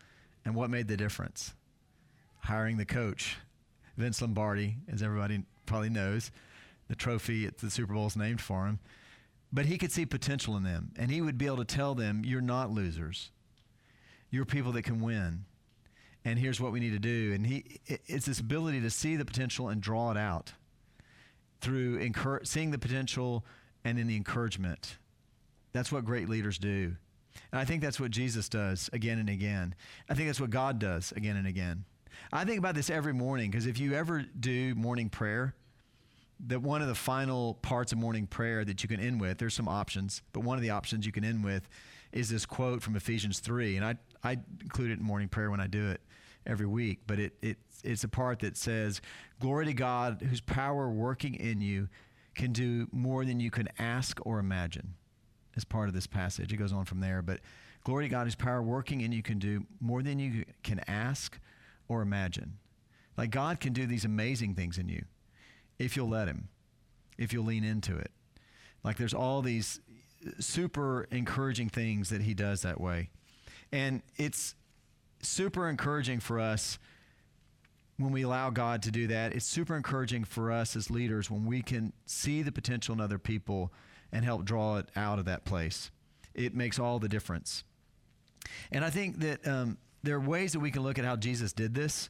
And 0.45 0.55
what 0.55 0.69
made 0.69 0.87
the 0.87 0.95
difference? 0.95 1.55
Hiring 2.39 2.77
the 2.77 2.85
coach, 2.85 3.37
Vince 3.97 4.21
Lombardi, 4.21 4.77
as 4.91 5.03
everybody 5.03 5.43
probably 5.65 5.89
knows. 5.89 6.31
The 6.87 6.95
trophy 6.95 7.45
at 7.45 7.59
the 7.59 7.69
Super 7.69 7.93
Bowl 7.93 8.07
is 8.07 8.15
named 8.15 8.41
for 8.41 8.65
him. 8.65 8.79
But 9.51 9.65
he 9.65 9.77
could 9.77 9.91
see 9.91 10.05
potential 10.05 10.55
in 10.57 10.63
them, 10.63 10.91
and 10.95 11.11
he 11.11 11.21
would 11.21 11.37
be 11.37 11.45
able 11.45 11.57
to 11.57 11.65
tell 11.65 11.95
them, 11.95 12.23
You're 12.25 12.41
not 12.41 12.71
losers. 12.71 13.31
You're 14.31 14.45
people 14.45 14.71
that 14.73 14.83
can 14.83 15.01
win. 15.01 15.45
And 16.25 16.37
here's 16.37 16.59
what 16.59 16.71
we 16.71 16.79
need 16.79 16.91
to 16.91 16.99
do. 16.99 17.33
And 17.33 17.47
he, 17.47 17.79
it's 17.85 18.25
this 18.25 18.39
ability 18.39 18.81
to 18.81 18.89
see 18.89 19.15
the 19.15 19.25
potential 19.25 19.69
and 19.69 19.81
draw 19.81 20.11
it 20.11 20.17
out 20.17 20.53
through 21.61 21.99
encour- 21.99 22.45
seeing 22.45 22.71
the 22.71 22.77
potential 22.77 23.45
and 23.83 23.97
in 23.97 24.07
the 24.07 24.15
encouragement. 24.15 24.97
That's 25.71 25.91
what 25.91 26.05
great 26.05 26.29
leaders 26.29 26.57
do. 26.57 26.95
And 27.51 27.59
I 27.59 27.65
think 27.65 27.81
that's 27.81 27.99
what 27.99 28.11
Jesus 28.11 28.49
does 28.49 28.89
again 28.93 29.17
and 29.17 29.29
again. 29.29 29.75
I 30.09 30.13
think 30.13 30.27
that's 30.27 30.41
what 30.41 30.49
God 30.49 30.77
does 30.79 31.11
again 31.13 31.37
and 31.37 31.47
again. 31.47 31.85
I 32.31 32.45
think 32.45 32.59
about 32.59 32.75
this 32.75 32.89
every 32.89 33.13
morning 33.13 33.51
because 33.51 33.65
if 33.65 33.79
you 33.79 33.93
ever 33.93 34.23
do 34.39 34.75
morning 34.75 35.09
prayer, 35.09 35.55
that 36.47 36.61
one 36.61 36.81
of 36.81 36.87
the 36.87 36.95
final 36.95 37.55
parts 37.55 37.91
of 37.91 37.97
morning 37.97 38.25
prayer 38.25 38.63
that 38.63 38.81
you 38.83 38.89
can 38.89 38.99
end 38.99 39.19
with, 39.19 39.37
there's 39.37 39.53
some 39.53 39.67
options, 39.67 40.21
but 40.31 40.41
one 40.41 40.57
of 40.57 40.61
the 40.61 40.69
options 40.69 41.05
you 41.05 41.11
can 41.11 41.25
end 41.25 41.43
with 41.43 41.67
is 42.11 42.29
this 42.29 42.45
quote 42.45 42.81
from 42.81 42.95
Ephesians 42.95 43.39
3. 43.39 43.77
And 43.77 43.85
I, 43.85 43.97
I 44.23 44.37
include 44.61 44.91
it 44.91 44.99
in 44.99 45.05
morning 45.05 45.27
prayer 45.27 45.51
when 45.51 45.59
I 45.59 45.67
do 45.67 45.89
it 45.89 46.01
every 46.45 46.65
week, 46.65 46.99
but 47.07 47.19
it, 47.19 47.33
it, 47.41 47.57
it's 47.83 48.03
a 48.03 48.07
part 48.07 48.39
that 48.39 48.57
says, 48.57 49.01
Glory 49.39 49.65
to 49.65 49.73
God, 49.73 50.21
whose 50.21 50.41
power 50.41 50.89
working 50.89 51.35
in 51.35 51.61
you 51.61 51.89
can 52.35 52.51
do 52.53 52.87
more 52.91 53.25
than 53.25 53.39
you 53.39 53.51
can 53.51 53.67
ask 53.77 54.25
or 54.25 54.39
imagine, 54.39 54.95
as 55.55 55.65
part 55.65 55.89
of 55.89 55.93
this 55.93 56.07
passage. 56.07 56.53
It 56.53 56.57
goes 56.57 56.73
on 56.73 56.85
from 56.85 56.99
there, 57.01 57.21
but 57.21 57.41
glory 57.83 58.05
to 58.05 58.09
God, 58.09 58.25
whose 58.25 58.35
power 58.35 58.61
working 58.61 59.01
in 59.01 59.11
you 59.11 59.21
can 59.21 59.39
do 59.39 59.65
more 59.79 60.01
than 60.01 60.19
you 60.19 60.45
can 60.63 60.79
ask 60.87 61.39
or 61.89 62.01
imagine. 62.01 62.59
Like 63.17 63.31
God 63.31 63.59
can 63.59 63.73
do 63.73 63.85
these 63.85 64.05
amazing 64.05 64.55
things 64.55 64.77
in 64.77 64.87
you 64.87 65.03
if 65.77 65.97
you'll 65.97 66.07
let 66.07 66.29
Him, 66.29 66.47
if 67.17 67.33
you'll 67.33 67.45
lean 67.45 67.65
into 67.65 67.97
it. 67.97 68.11
Like 68.83 68.95
there's 68.95 69.13
all 69.13 69.41
these 69.41 69.81
super 70.39 71.05
encouraging 71.11 71.67
things 71.67 72.09
that 72.09 72.21
He 72.21 72.33
does 72.33 72.61
that 72.61 72.79
way. 72.79 73.09
And 73.73 74.01
it's 74.15 74.55
super 75.21 75.67
encouraging 75.67 76.21
for 76.21 76.39
us 76.39 76.79
when 77.97 78.11
we 78.11 78.21
allow 78.21 78.49
God 78.49 78.81
to 78.83 78.91
do 78.91 79.07
that. 79.07 79.33
It's 79.33 79.45
super 79.45 79.75
encouraging 79.75 80.23
for 80.23 80.51
us 80.51 80.75
as 80.75 80.89
leaders 80.89 81.29
when 81.29 81.45
we 81.45 81.61
can 81.61 81.91
see 82.05 82.41
the 82.41 82.51
potential 82.51 82.95
in 82.95 83.01
other 83.01 83.19
people 83.19 83.73
and 84.11 84.23
help 84.23 84.45
draw 84.45 84.77
it 84.77 84.87
out 84.95 85.19
of 85.19 85.25
that 85.25 85.43
place. 85.43 85.91
It 86.33 86.55
makes 86.55 86.79
all 86.79 86.99
the 86.99 87.09
difference. 87.09 87.63
And 88.71 88.85
I 88.85 88.89
think 88.89 89.19
that 89.19 89.45
um, 89.45 89.77
there 90.03 90.15
are 90.15 90.19
ways 90.19 90.53
that 90.53 90.59
we 90.59 90.71
can 90.71 90.83
look 90.83 90.99
at 90.99 91.05
how 91.05 91.15
Jesus 91.15 91.53
did 91.53 91.73
this. 91.73 92.09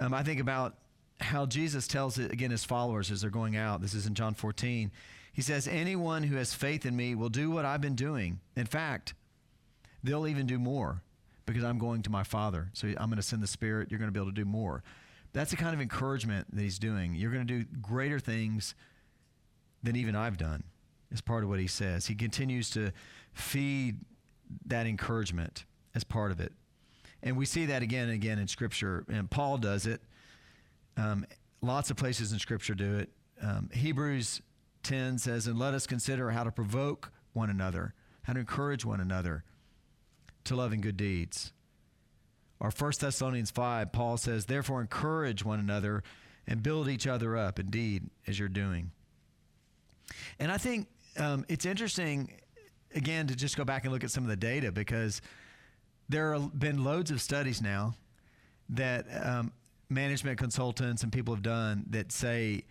Um, 0.00 0.14
I 0.14 0.22
think 0.22 0.40
about 0.40 0.76
how 1.20 1.46
Jesus 1.46 1.86
tells 1.86 2.18
it 2.18 2.32
again 2.32 2.50
his 2.50 2.64
followers 2.64 3.10
as 3.10 3.22
they're 3.22 3.30
going 3.30 3.56
out. 3.56 3.80
This 3.80 3.94
is 3.94 4.06
in 4.06 4.14
John 4.14 4.34
14. 4.34 4.90
He 5.32 5.42
says, 5.42 5.68
Anyone 5.68 6.22
who 6.22 6.36
has 6.36 6.54
faith 6.54 6.86
in 6.86 6.96
me 6.96 7.14
will 7.14 7.28
do 7.28 7.50
what 7.50 7.64
I've 7.64 7.80
been 7.80 7.94
doing. 7.94 8.40
In 8.56 8.66
fact, 8.66 9.14
they'll 10.02 10.26
even 10.26 10.46
do 10.46 10.58
more 10.58 11.02
because 11.46 11.64
I'm 11.64 11.78
going 11.78 12.02
to 12.02 12.10
my 12.10 12.22
Father. 12.22 12.70
So 12.72 12.88
I'm 12.88 13.08
going 13.08 13.16
to 13.16 13.22
send 13.22 13.42
the 13.42 13.46
Spirit. 13.46 13.88
You're 13.90 13.98
going 13.98 14.08
to 14.08 14.12
be 14.12 14.20
able 14.20 14.30
to 14.30 14.34
do 14.34 14.44
more. 14.44 14.82
That's 15.32 15.50
the 15.50 15.56
kind 15.56 15.74
of 15.74 15.80
encouragement 15.80 16.54
that 16.54 16.62
he's 16.62 16.78
doing. 16.78 17.14
You're 17.14 17.30
going 17.30 17.46
to 17.46 17.60
do 17.60 17.66
greater 17.80 18.18
things 18.18 18.74
than 19.82 19.96
even 19.96 20.16
I've 20.16 20.38
done, 20.38 20.64
as 21.12 21.20
part 21.20 21.44
of 21.44 21.50
what 21.50 21.60
he 21.60 21.66
says. 21.66 22.06
He 22.06 22.14
continues 22.14 22.70
to 22.70 22.92
feed 23.32 23.98
that 24.66 24.86
encouragement 24.86 25.64
as 25.94 26.04
part 26.04 26.32
of 26.32 26.40
it. 26.40 26.52
And 27.22 27.36
we 27.36 27.46
see 27.46 27.66
that 27.66 27.82
again 27.82 28.04
and 28.04 28.12
again 28.12 28.38
in 28.38 28.48
Scripture. 28.48 29.04
And 29.08 29.30
Paul 29.30 29.58
does 29.58 29.86
it. 29.86 30.00
Um, 30.96 31.26
lots 31.60 31.90
of 31.90 31.96
places 31.96 32.32
in 32.32 32.38
Scripture 32.38 32.74
do 32.74 32.98
it. 32.98 33.10
Um, 33.42 33.70
Hebrews 33.72 34.40
10 34.82 35.18
says, 35.18 35.46
And 35.46 35.58
let 35.58 35.74
us 35.74 35.86
consider 35.86 36.30
how 36.30 36.44
to 36.44 36.52
provoke 36.52 37.12
one 37.32 37.50
another, 37.50 37.94
how 38.22 38.32
to 38.32 38.40
encourage 38.40 38.84
one 38.84 39.00
another 39.00 39.44
to 40.44 40.56
loving 40.56 40.80
good 40.80 40.96
deeds. 40.96 41.52
Or 42.58 42.70
1 42.70 42.92
Thessalonians 43.00 43.50
5, 43.50 43.92
Paul 43.92 44.16
says, 44.16 44.46
Therefore, 44.46 44.80
encourage 44.80 45.44
one 45.44 45.58
another 45.58 46.02
and 46.46 46.62
build 46.62 46.88
each 46.88 47.06
other 47.06 47.36
up, 47.36 47.58
indeed, 47.58 48.08
as 48.26 48.38
you're 48.38 48.48
doing. 48.48 48.92
And 50.38 50.50
I 50.50 50.56
think 50.56 50.88
um, 51.18 51.44
it's 51.48 51.66
interesting, 51.66 52.32
again, 52.94 53.26
to 53.26 53.36
just 53.36 53.56
go 53.56 53.64
back 53.64 53.84
and 53.84 53.92
look 53.92 54.04
at 54.04 54.10
some 54.10 54.22
of 54.22 54.30
the 54.30 54.36
data 54.36 54.72
because 54.72 55.20
there 56.08 56.32
have 56.32 56.58
been 56.58 56.84
loads 56.84 57.10
of 57.10 57.20
studies 57.20 57.60
now 57.60 57.94
that 58.68 59.06
um, 59.22 59.52
management 59.88 60.38
consultants 60.38 61.02
and 61.02 61.12
people 61.12 61.34
have 61.34 61.42
done 61.42 61.84
that 61.90 62.12
say 62.12 62.64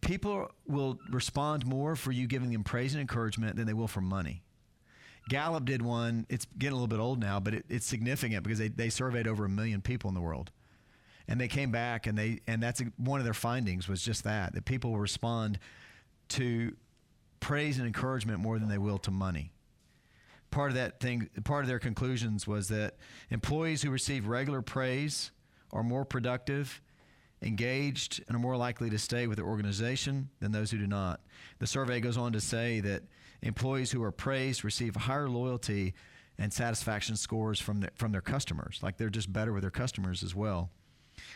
people 0.00 0.50
will 0.66 0.98
respond 1.10 1.66
more 1.66 1.96
for 1.96 2.12
you 2.12 2.26
giving 2.26 2.50
them 2.50 2.62
praise 2.62 2.94
and 2.94 3.00
encouragement 3.00 3.56
than 3.56 3.66
they 3.66 3.72
will 3.72 3.88
for 3.88 4.00
money. 4.00 4.42
Gallup 5.28 5.64
did 5.64 5.80
one. 5.80 6.26
It's 6.28 6.46
getting 6.58 6.72
a 6.72 6.76
little 6.76 6.86
bit 6.86 7.00
old 7.00 7.18
now, 7.18 7.40
but 7.40 7.54
it, 7.54 7.64
it's 7.70 7.86
significant 7.86 8.42
because 8.42 8.58
they, 8.58 8.68
they 8.68 8.90
surveyed 8.90 9.26
over 9.26 9.46
a 9.46 9.48
million 9.48 9.80
people 9.80 10.08
in 10.08 10.14
the 10.14 10.20
world, 10.20 10.50
and 11.26 11.40
they 11.40 11.48
came 11.48 11.70
back 11.70 12.06
and 12.06 12.18
they 12.18 12.40
and 12.46 12.62
that's 12.62 12.82
a, 12.82 12.92
one 12.98 13.20
of 13.20 13.24
their 13.24 13.32
findings 13.32 13.88
was 13.88 14.02
just 14.02 14.24
that 14.24 14.52
that 14.52 14.66
people 14.66 14.92
will 14.92 14.98
respond 14.98 15.58
to 16.28 16.76
praise 17.40 17.78
and 17.78 17.86
encouragement 17.86 18.38
more 18.38 18.58
than 18.58 18.68
they 18.68 18.76
will 18.76 18.98
to 18.98 19.10
money. 19.10 19.53
Part 20.54 20.70
of 20.70 20.76
that 20.76 21.00
thing, 21.00 21.28
part 21.42 21.64
of 21.64 21.68
their 21.68 21.80
conclusions 21.80 22.46
was 22.46 22.68
that 22.68 22.94
employees 23.28 23.82
who 23.82 23.90
receive 23.90 24.28
regular 24.28 24.62
praise 24.62 25.32
are 25.72 25.82
more 25.82 26.04
productive, 26.04 26.80
engaged, 27.42 28.22
and 28.28 28.36
are 28.36 28.38
more 28.38 28.56
likely 28.56 28.88
to 28.90 28.96
stay 28.96 29.26
with 29.26 29.38
the 29.38 29.42
organization 29.42 30.30
than 30.38 30.52
those 30.52 30.70
who 30.70 30.78
do 30.78 30.86
not. 30.86 31.20
The 31.58 31.66
survey 31.66 31.98
goes 31.98 32.16
on 32.16 32.32
to 32.34 32.40
say 32.40 32.78
that 32.80 33.02
employees 33.42 33.90
who 33.90 34.00
are 34.04 34.12
praised 34.12 34.62
receive 34.62 34.94
higher 34.94 35.28
loyalty 35.28 35.92
and 36.38 36.52
satisfaction 36.52 37.16
scores 37.16 37.58
from 37.58 37.80
their, 37.80 37.90
from 37.96 38.12
their 38.12 38.20
customers. 38.20 38.78
Like 38.80 38.96
they're 38.96 39.10
just 39.10 39.32
better 39.32 39.52
with 39.52 39.62
their 39.62 39.72
customers 39.72 40.22
as 40.22 40.36
well. 40.36 40.70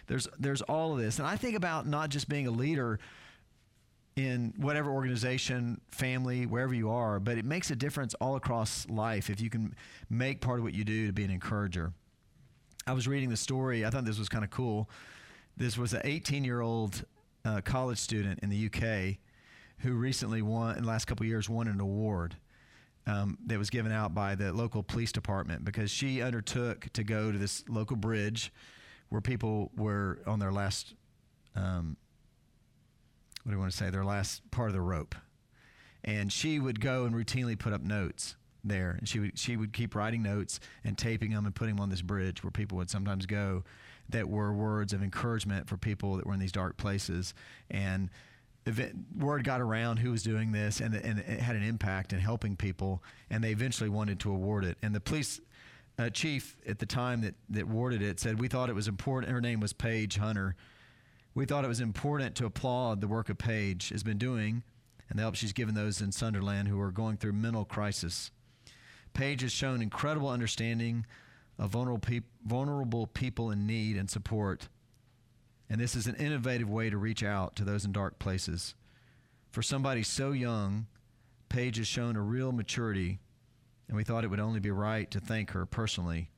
There's 0.06 0.28
there's 0.38 0.62
all 0.62 0.92
of 0.92 1.00
this, 1.00 1.18
and 1.18 1.26
I 1.26 1.34
think 1.34 1.56
about 1.56 1.88
not 1.88 2.10
just 2.10 2.28
being 2.28 2.46
a 2.46 2.52
leader 2.52 3.00
in 4.18 4.52
whatever 4.56 4.90
organization, 4.90 5.80
family, 5.92 6.44
wherever 6.44 6.74
you 6.74 6.90
are, 6.90 7.20
but 7.20 7.38
it 7.38 7.44
makes 7.44 7.70
a 7.70 7.76
difference 7.76 8.14
all 8.14 8.34
across 8.34 8.84
life 8.88 9.30
if 9.30 9.40
you 9.40 9.48
can 9.48 9.72
make 10.10 10.40
part 10.40 10.58
of 10.58 10.64
what 10.64 10.74
you 10.74 10.82
do 10.82 11.06
to 11.06 11.12
be 11.12 11.22
an 11.22 11.30
encourager. 11.30 11.92
I 12.84 12.94
was 12.94 13.06
reading 13.06 13.30
the 13.30 13.36
story. 13.36 13.86
I 13.86 13.90
thought 13.90 14.04
this 14.04 14.18
was 14.18 14.28
kind 14.28 14.42
of 14.42 14.50
cool. 14.50 14.90
This 15.56 15.78
was 15.78 15.92
an 15.92 16.00
18 16.02 16.42
year 16.42 16.60
old 16.60 17.04
uh, 17.44 17.60
college 17.60 17.98
student 17.98 18.40
in 18.42 18.50
the 18.50 18.66
UK 18.66 19.18
who 19.78 19.94
recently 19.94 20.42
won, 20.42 20.76
in 20.76 20.82
the 20.82 20.88
last 20.88 21.04
couple 21.04 21.24
years, 21.24 21.48
won 21.48 21.68
an 21.68 21.80
award 21.80 22.36
um, 23.06 23.38
that 23.46 23.56
was 23.56 23.70
given 23.70 23.92
out 23.92 24.14
by 24.14 24.34
the 24.34 24.52
local 24.52 24.82
police 24.82 25.12
department 25.12 25.64
because 25.64 25.92
she 25.92 26.22
undertook 26.22 26.88
to 26.92 27.04
go 27.04 27.30
to 27.30 27.38
this 27.38 27.62
local 27.68 27.94
bridge 27.94 28.52
where 29.10 29.20
people 29.20 29.70
were 29.76 30.18
on 30.26 30.40
their 30.40 30.50
last, 30.50 30.94
um, 31.54 31.96
what 33.42 33.50
do 33.50 33.56
you 33.56 33.60
want 33.60 33.70
to 33.70 33.76
say, 33.76 33.90
their 33.90 34.04
last 34.04 34.48
part 34.50 34.68
of 34.68 34.74
the 34.74 34.80
rope. 34.80 35.14
And 36.04 36.32
she 36.32 36.58
would 36.58 36.80
go 36.80 37.04
and 37.04 37.14
routinely 37.14 37.58
put 37.58 37.72
up 37.72 37.82
notes 37.82 38.36
there. 38.64 38.96
And 38.98 39.08
she 39.08 39.18
would, 39.18 39.38
she 39.38 39.56
would 39.56 39.72
keep 39.72 39.94
writing 39.94 40.22
notes 40.22 40.60
and 40.84 40.96
taping 40.96 41.30
them 41.30 41.46
and 41.46 41.54
putting 41.54 41.76
them 41.76 41.82
on 41.82 41.90
this 41.90 42.02
bridge 42.02 42.42
where 42.42 42.50
people 42.50 42.78
would 42.78 42.90
sometimes 42.90 43.26
go 43.26 43.64
that 44.10 44.28
were 44.28 44.52
words 44.52 44.92
of 44.92 45.02
encouragement 45.02 45.68
for 45.68 45.76
people 45.76 46.16
that 46.16 46.26
were 46.26 46.34
in 46.34 46.40
these 46.40 46.52
dark 46.52 46.76
places. 46.76 47.34
And 47.70 48.10
event, 48.66 48.94
word 49.16 49.44
got 49.44 49.60
around 49.60 49.98
who 49.98 50.10
was 50.10 50.22
doing 50.22 50.52
this, 50.52 50.80
and, 50.80 50.94
and 50.94 51.18
it 51.18 51.40
had 51.40 51.56
an 51.56 51.62
impact 51.62 52.12
in 52.12 52.18
helping 52.18 52.56
people. 52.56 53.02
And 53.30 53.42
they 53.42 53.50
eventually 53.50 53.90
wanted 53.90 54.20
to 54.20 54.30
award 54.30 54.64
it. 54.64 54.78
And 54.82 54.94
the 54.94 55.00
police 55.00 55.40
uh, 55.98 56.10
chief 56.10 56.56
at 56.66 56.78
the 56.78 56.86
time 56.86 57.22
that, 57.22 57.34
that 57.50 57.62
awarded 57.62 58.02
it 58.02 58.20
said, 58.20 58.40
We 58.40 58.48
thought 58.48 58.70
it 58.70 58.74
was 58.74 58.88
important. 58.88 59.32
Her 59.32 59.40
name 59.40 59.60
was 59.60 59.72
Paige 59.72 60.16
Hunter. 60.16 60.56
We 61.34 61.44
thought 61.44 61.64
it 61.64 61.68
was 61.68 61.80
important 61.80 62.34
to 62.36 62.46
applaud 62.46 63.00
the 63.00 63.08
work 63.08 63.28
of 63.28 63.38
Paige 63.38 63.90
has 63.90 64.02
been 64.02 64.18
doing 64.18 64.62
and 65.08 65.18
the 65.18 65.22
help 65.22 65.34
she's 65.34 65.52
given 65.52 65.74
those 65.74 66.00
in 66.00 66.12
Sunderland 66.12 66.68
who 66.68 66.80
are 66.80 66.90
going 66.90 67.16
through 67.16 67.32
mental 67.32 67.64
crisis. 67.64 68.30
Paige 69.14 69.42
has 69.42 69.52
shown 69.52 69.80
incredible 69.80 70.28
understanding 70.28 71.06
of 71.58 71.70
vulnerable, 71.70 72.00
pe- 72.00 72.20
vulnerable 72.44 73.06
people 73.06 73.50
in 73.50 73.66
need 73.66 73.96
and 73.96 74.10
support 74.10 74.68
and 75.70 75.80
this 75.80 75.94
is 75.94 76.06
an 76.06 76.14
innovative 76.16 76.70
way 76.70 76.88
to 76.90 76.96
reach 76.96 77.22
out 77.22 77.54
to 77.56 77.64
those 77.64 77.84
in 77.84 77.92
dark 77.92 78.18
places. 78.18 78.74
For 79.50 79.62
somebody 79.62 80.02
so 80.02 80.32
young, 80.32 80.86
Paige 81.48 81.78
has 81.78 81.86
shown 81.86 82.16
a 82.16 82.22
real 82.22 82.52
maturity, 82.52 83.20
and 83.86 83.96
we 83.96 84.04
thought 84.04 84.24
it 84.24 84.28
would 84.28 84.40
only 84.40 84.60
be 84.60 84.70
right 84.70 85.10
to 85.10 85.20
thank 85.20 85.50
her 85.50 85.66
personally. 85.66 86.30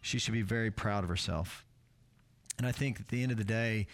She 0.00 0.18
should 0.18 0.34
be 0.34 0.42
very 0.42 0.70
proud 0.70 1.04
of 1.04 1.10
herself. 1.10 1.64
And 2.58 2.66
I 2.66 2.72
think 2.72 3.00
at 3.00 3.08
the 3.08 3.22
end 3.22 3.32
of 3.32 3.38
the 3.38 3.44
day, 3.44 3.86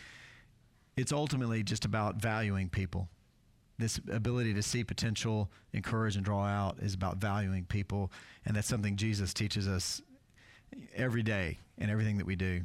it's 0.96 1.12
ultimately 1.12 1.62
just 1.62 1.84
about 1.84 2.16
valuing 2.16 2.68
people. 2.68 3.08
This 3.78 3.98
ability 4.12 4.52
to 4.54 4.62
see 4.62 4.84
potential, 4.84 5.50
encourage, 5.72 6.16
and 6.16 6.24
draw 6.24 6.44
out 6.44 6.78
is 6.80 6.92
about 6.92 7.16
valuing 7.16 7.64
people. 7.64 8.12
And 8.44 8.54
that's 8.54 8.68
something 8.68 8.96
Jesus 8.96 9.32
teaches 9.32 9.66
us 9.66 10.02
every 10.94 11.22
day 11.22 11.58
in 11.78 11.88
everything 11.88 12.18
that 12.18 12.26
we 12.26 12.36
do. 12.36 12.62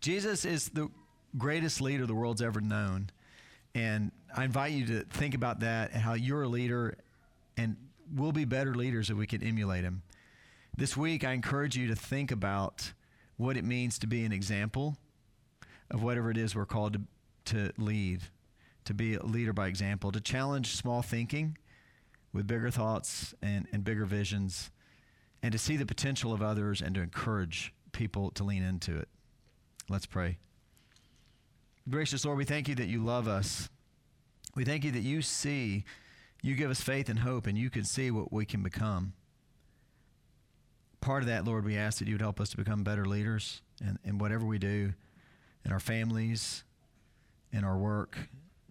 Jesus 0.00 0.44
is 0.44 0.70
the 0.70 0.88
greatest 1.36 1.80
leader 1.80 2.06
the 2.06 2.14
world's 2.14 2.42
ever 2.42 2.60
known. 2.60 3.10
And 3.74 4.12
I 4.34 4.44
invite 4.44 4.72
you 4.72 4.86
to 4.86 5.00
think 5.04 5.34
about 5.34 5.60
that 5.60 5.92
and 5.92 6.02
how 6.02 6.14
you're 6.14 6.42
a 6.42 6.48
leader 6.48 6.96
and 7.56 7.76
we'll 8.14 8.32
be 8.32 8.44
better 8.44 8.74
leaders 8.74 9.10
if 9.10 9.16
we 9.16 9.26
can 9.26 9.42
emulate 9.42 9.84
him. 9.84 10.02
This 10.76 10.96
week, 10.96 11.24
I 11.24 11.32
encourage 11.32 11.76
you 11.76 11.88
to 11.88 11.96
think 11.96 12.30
about 12.30 12.92
what 13.36 13.56
it 13.56 13.64
means 13.64 13.98
to 13.98 14.06
be 14.06 14.24
an 14.24 14.32
example 14.32 14.96
of 15.90 16.02
whatever 16.02 16.30
it 16.30 16.36
is 16.36 16.54
we're 16.54 16.66
called 16.66 16.94
to, 16.94 17.00
to 17.44 17.72
lead, 17.82 18.22
to 18.84 18.94
be 18.94 19.14
a 19.14 19.22
leader 19.22 19.52
by 19.52 19.68
example, 19.68 20.12
to 20.12 20.20
challenge 20.20 20.74
small 20.74 21.02
thinking 21.02 21.56
with 22.32 22.46
bigger 22.46 22.70
thoughts 22.70 23.34
and, 23.42 23.66
and 23.72 23.84
bigger 23.84 24.04
visions, 24.04 24.70
and 25.42 25.52
to 25.52 25.58
see 25.58 25.76
the 25.76 25.86
potential 25.86 26.32
of 26.32 26.42
others 26.42 26.80
and 26.80 26.94
to 26.94 27.00
encourage 27.00 27.74
people 27.92 28.30
to 28.30 28.44
lean 28.44 28.62
into 28.62 28.96
it. 28.96 29.08
Let's 29.88 30.06
pray. 30.06 30.38
Gracious 31.88 32.24
Lord, 32.24 32.38
we 32.38 32.44
thank 32.44 32.68
you 32.68 32.74
that 32.76 32.86
you 32.86 33.02
love 33.02 33.28
us. 33.28 33.68
We 34.54 34.64
thank 34.64 34.84
you 34.84 34.92
that 34.92 35.02
you 35.02 35.20
see, 35.20 35.84
you 36.42 36.54
give 36.54 36.70
us 36.70 36.80
faith 36.80 37.08
and 37.08 37.18
hope, 37.18 37.46
and 37.46 37.58
you 37.58 37.70
can 37.70 37.84
see 37.84 38.10
what 38.10 38.32
we 38.32 38.44
can 38.44 38.62
become. 38.62 39.14
Part 41.02 41.24
of 41.24 41.28
that, 41.28 41.44
Lord, 41.44 41.64
we 41.64 41.76
ask 41.76 41.98
that 41.98 42.06
you 42.06 42.14
would 42.14 42.20
help 42.20 42.40
us 42.40 42.50
to 42.50 42.56
become 42.56 42.84
better 42.84 43.04
leaders 43.04 43.60
in, 43.80 43.98
in 44.04 44.18
whatever 44.18 44.46
we 44.46 44.58
do, 44.58 44.94
in 45.64 45.72
our 45.72 45.80
families, 45.80 46.62
in 47.52 47.64
our 47.64 47.76
work, 47.76 48.16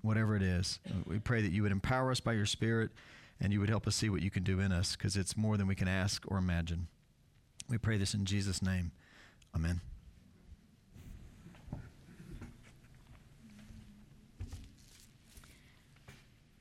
whatever 0.02 0.38
it 0.38 0.42
is. 0.42 0.80
We 1.06 1.20
pray 1.20 1.42
that 1.42 1.52
you 1.52 1.64
would 1.64 1.74
empower 1.74 2.10
us 2.10 2.22
by 2.22 2.32
your 2.32 2.46
Spirit 2.46 2.92
and 3.42 3.52
you 3.52 3.60
would 3.60 3.68
help 3.68 3.86
us 3.86 3.98
see 3.98 4.10
what 4.10 4.22
you 4.22 4.32
can 4.32 4.44
do 4.44 4.62
in 4.62 4.72
us 4.72 4.96
because 4.96 5.18
it's 5.18 5.36
more 5.36 5.58
than 5.58 5.68
we 5.68 5.76
can 5.76 5.90
ask 5.90 6.24
or 6.26 6.38
imagine. 6.38 6.88
We 7.68 7.78
pray 7.78 7.98
this 7.98 8.14
in 8.14 8.24
Jesus' 8.24 8.62
name. 8.62 8.92
Amen. 9.54 9.82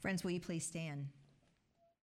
Friends, 0.00 0.24
will 0.24 0.33
you 0.33 0.40
please 0.40 0.66
stand? 0.66 1.06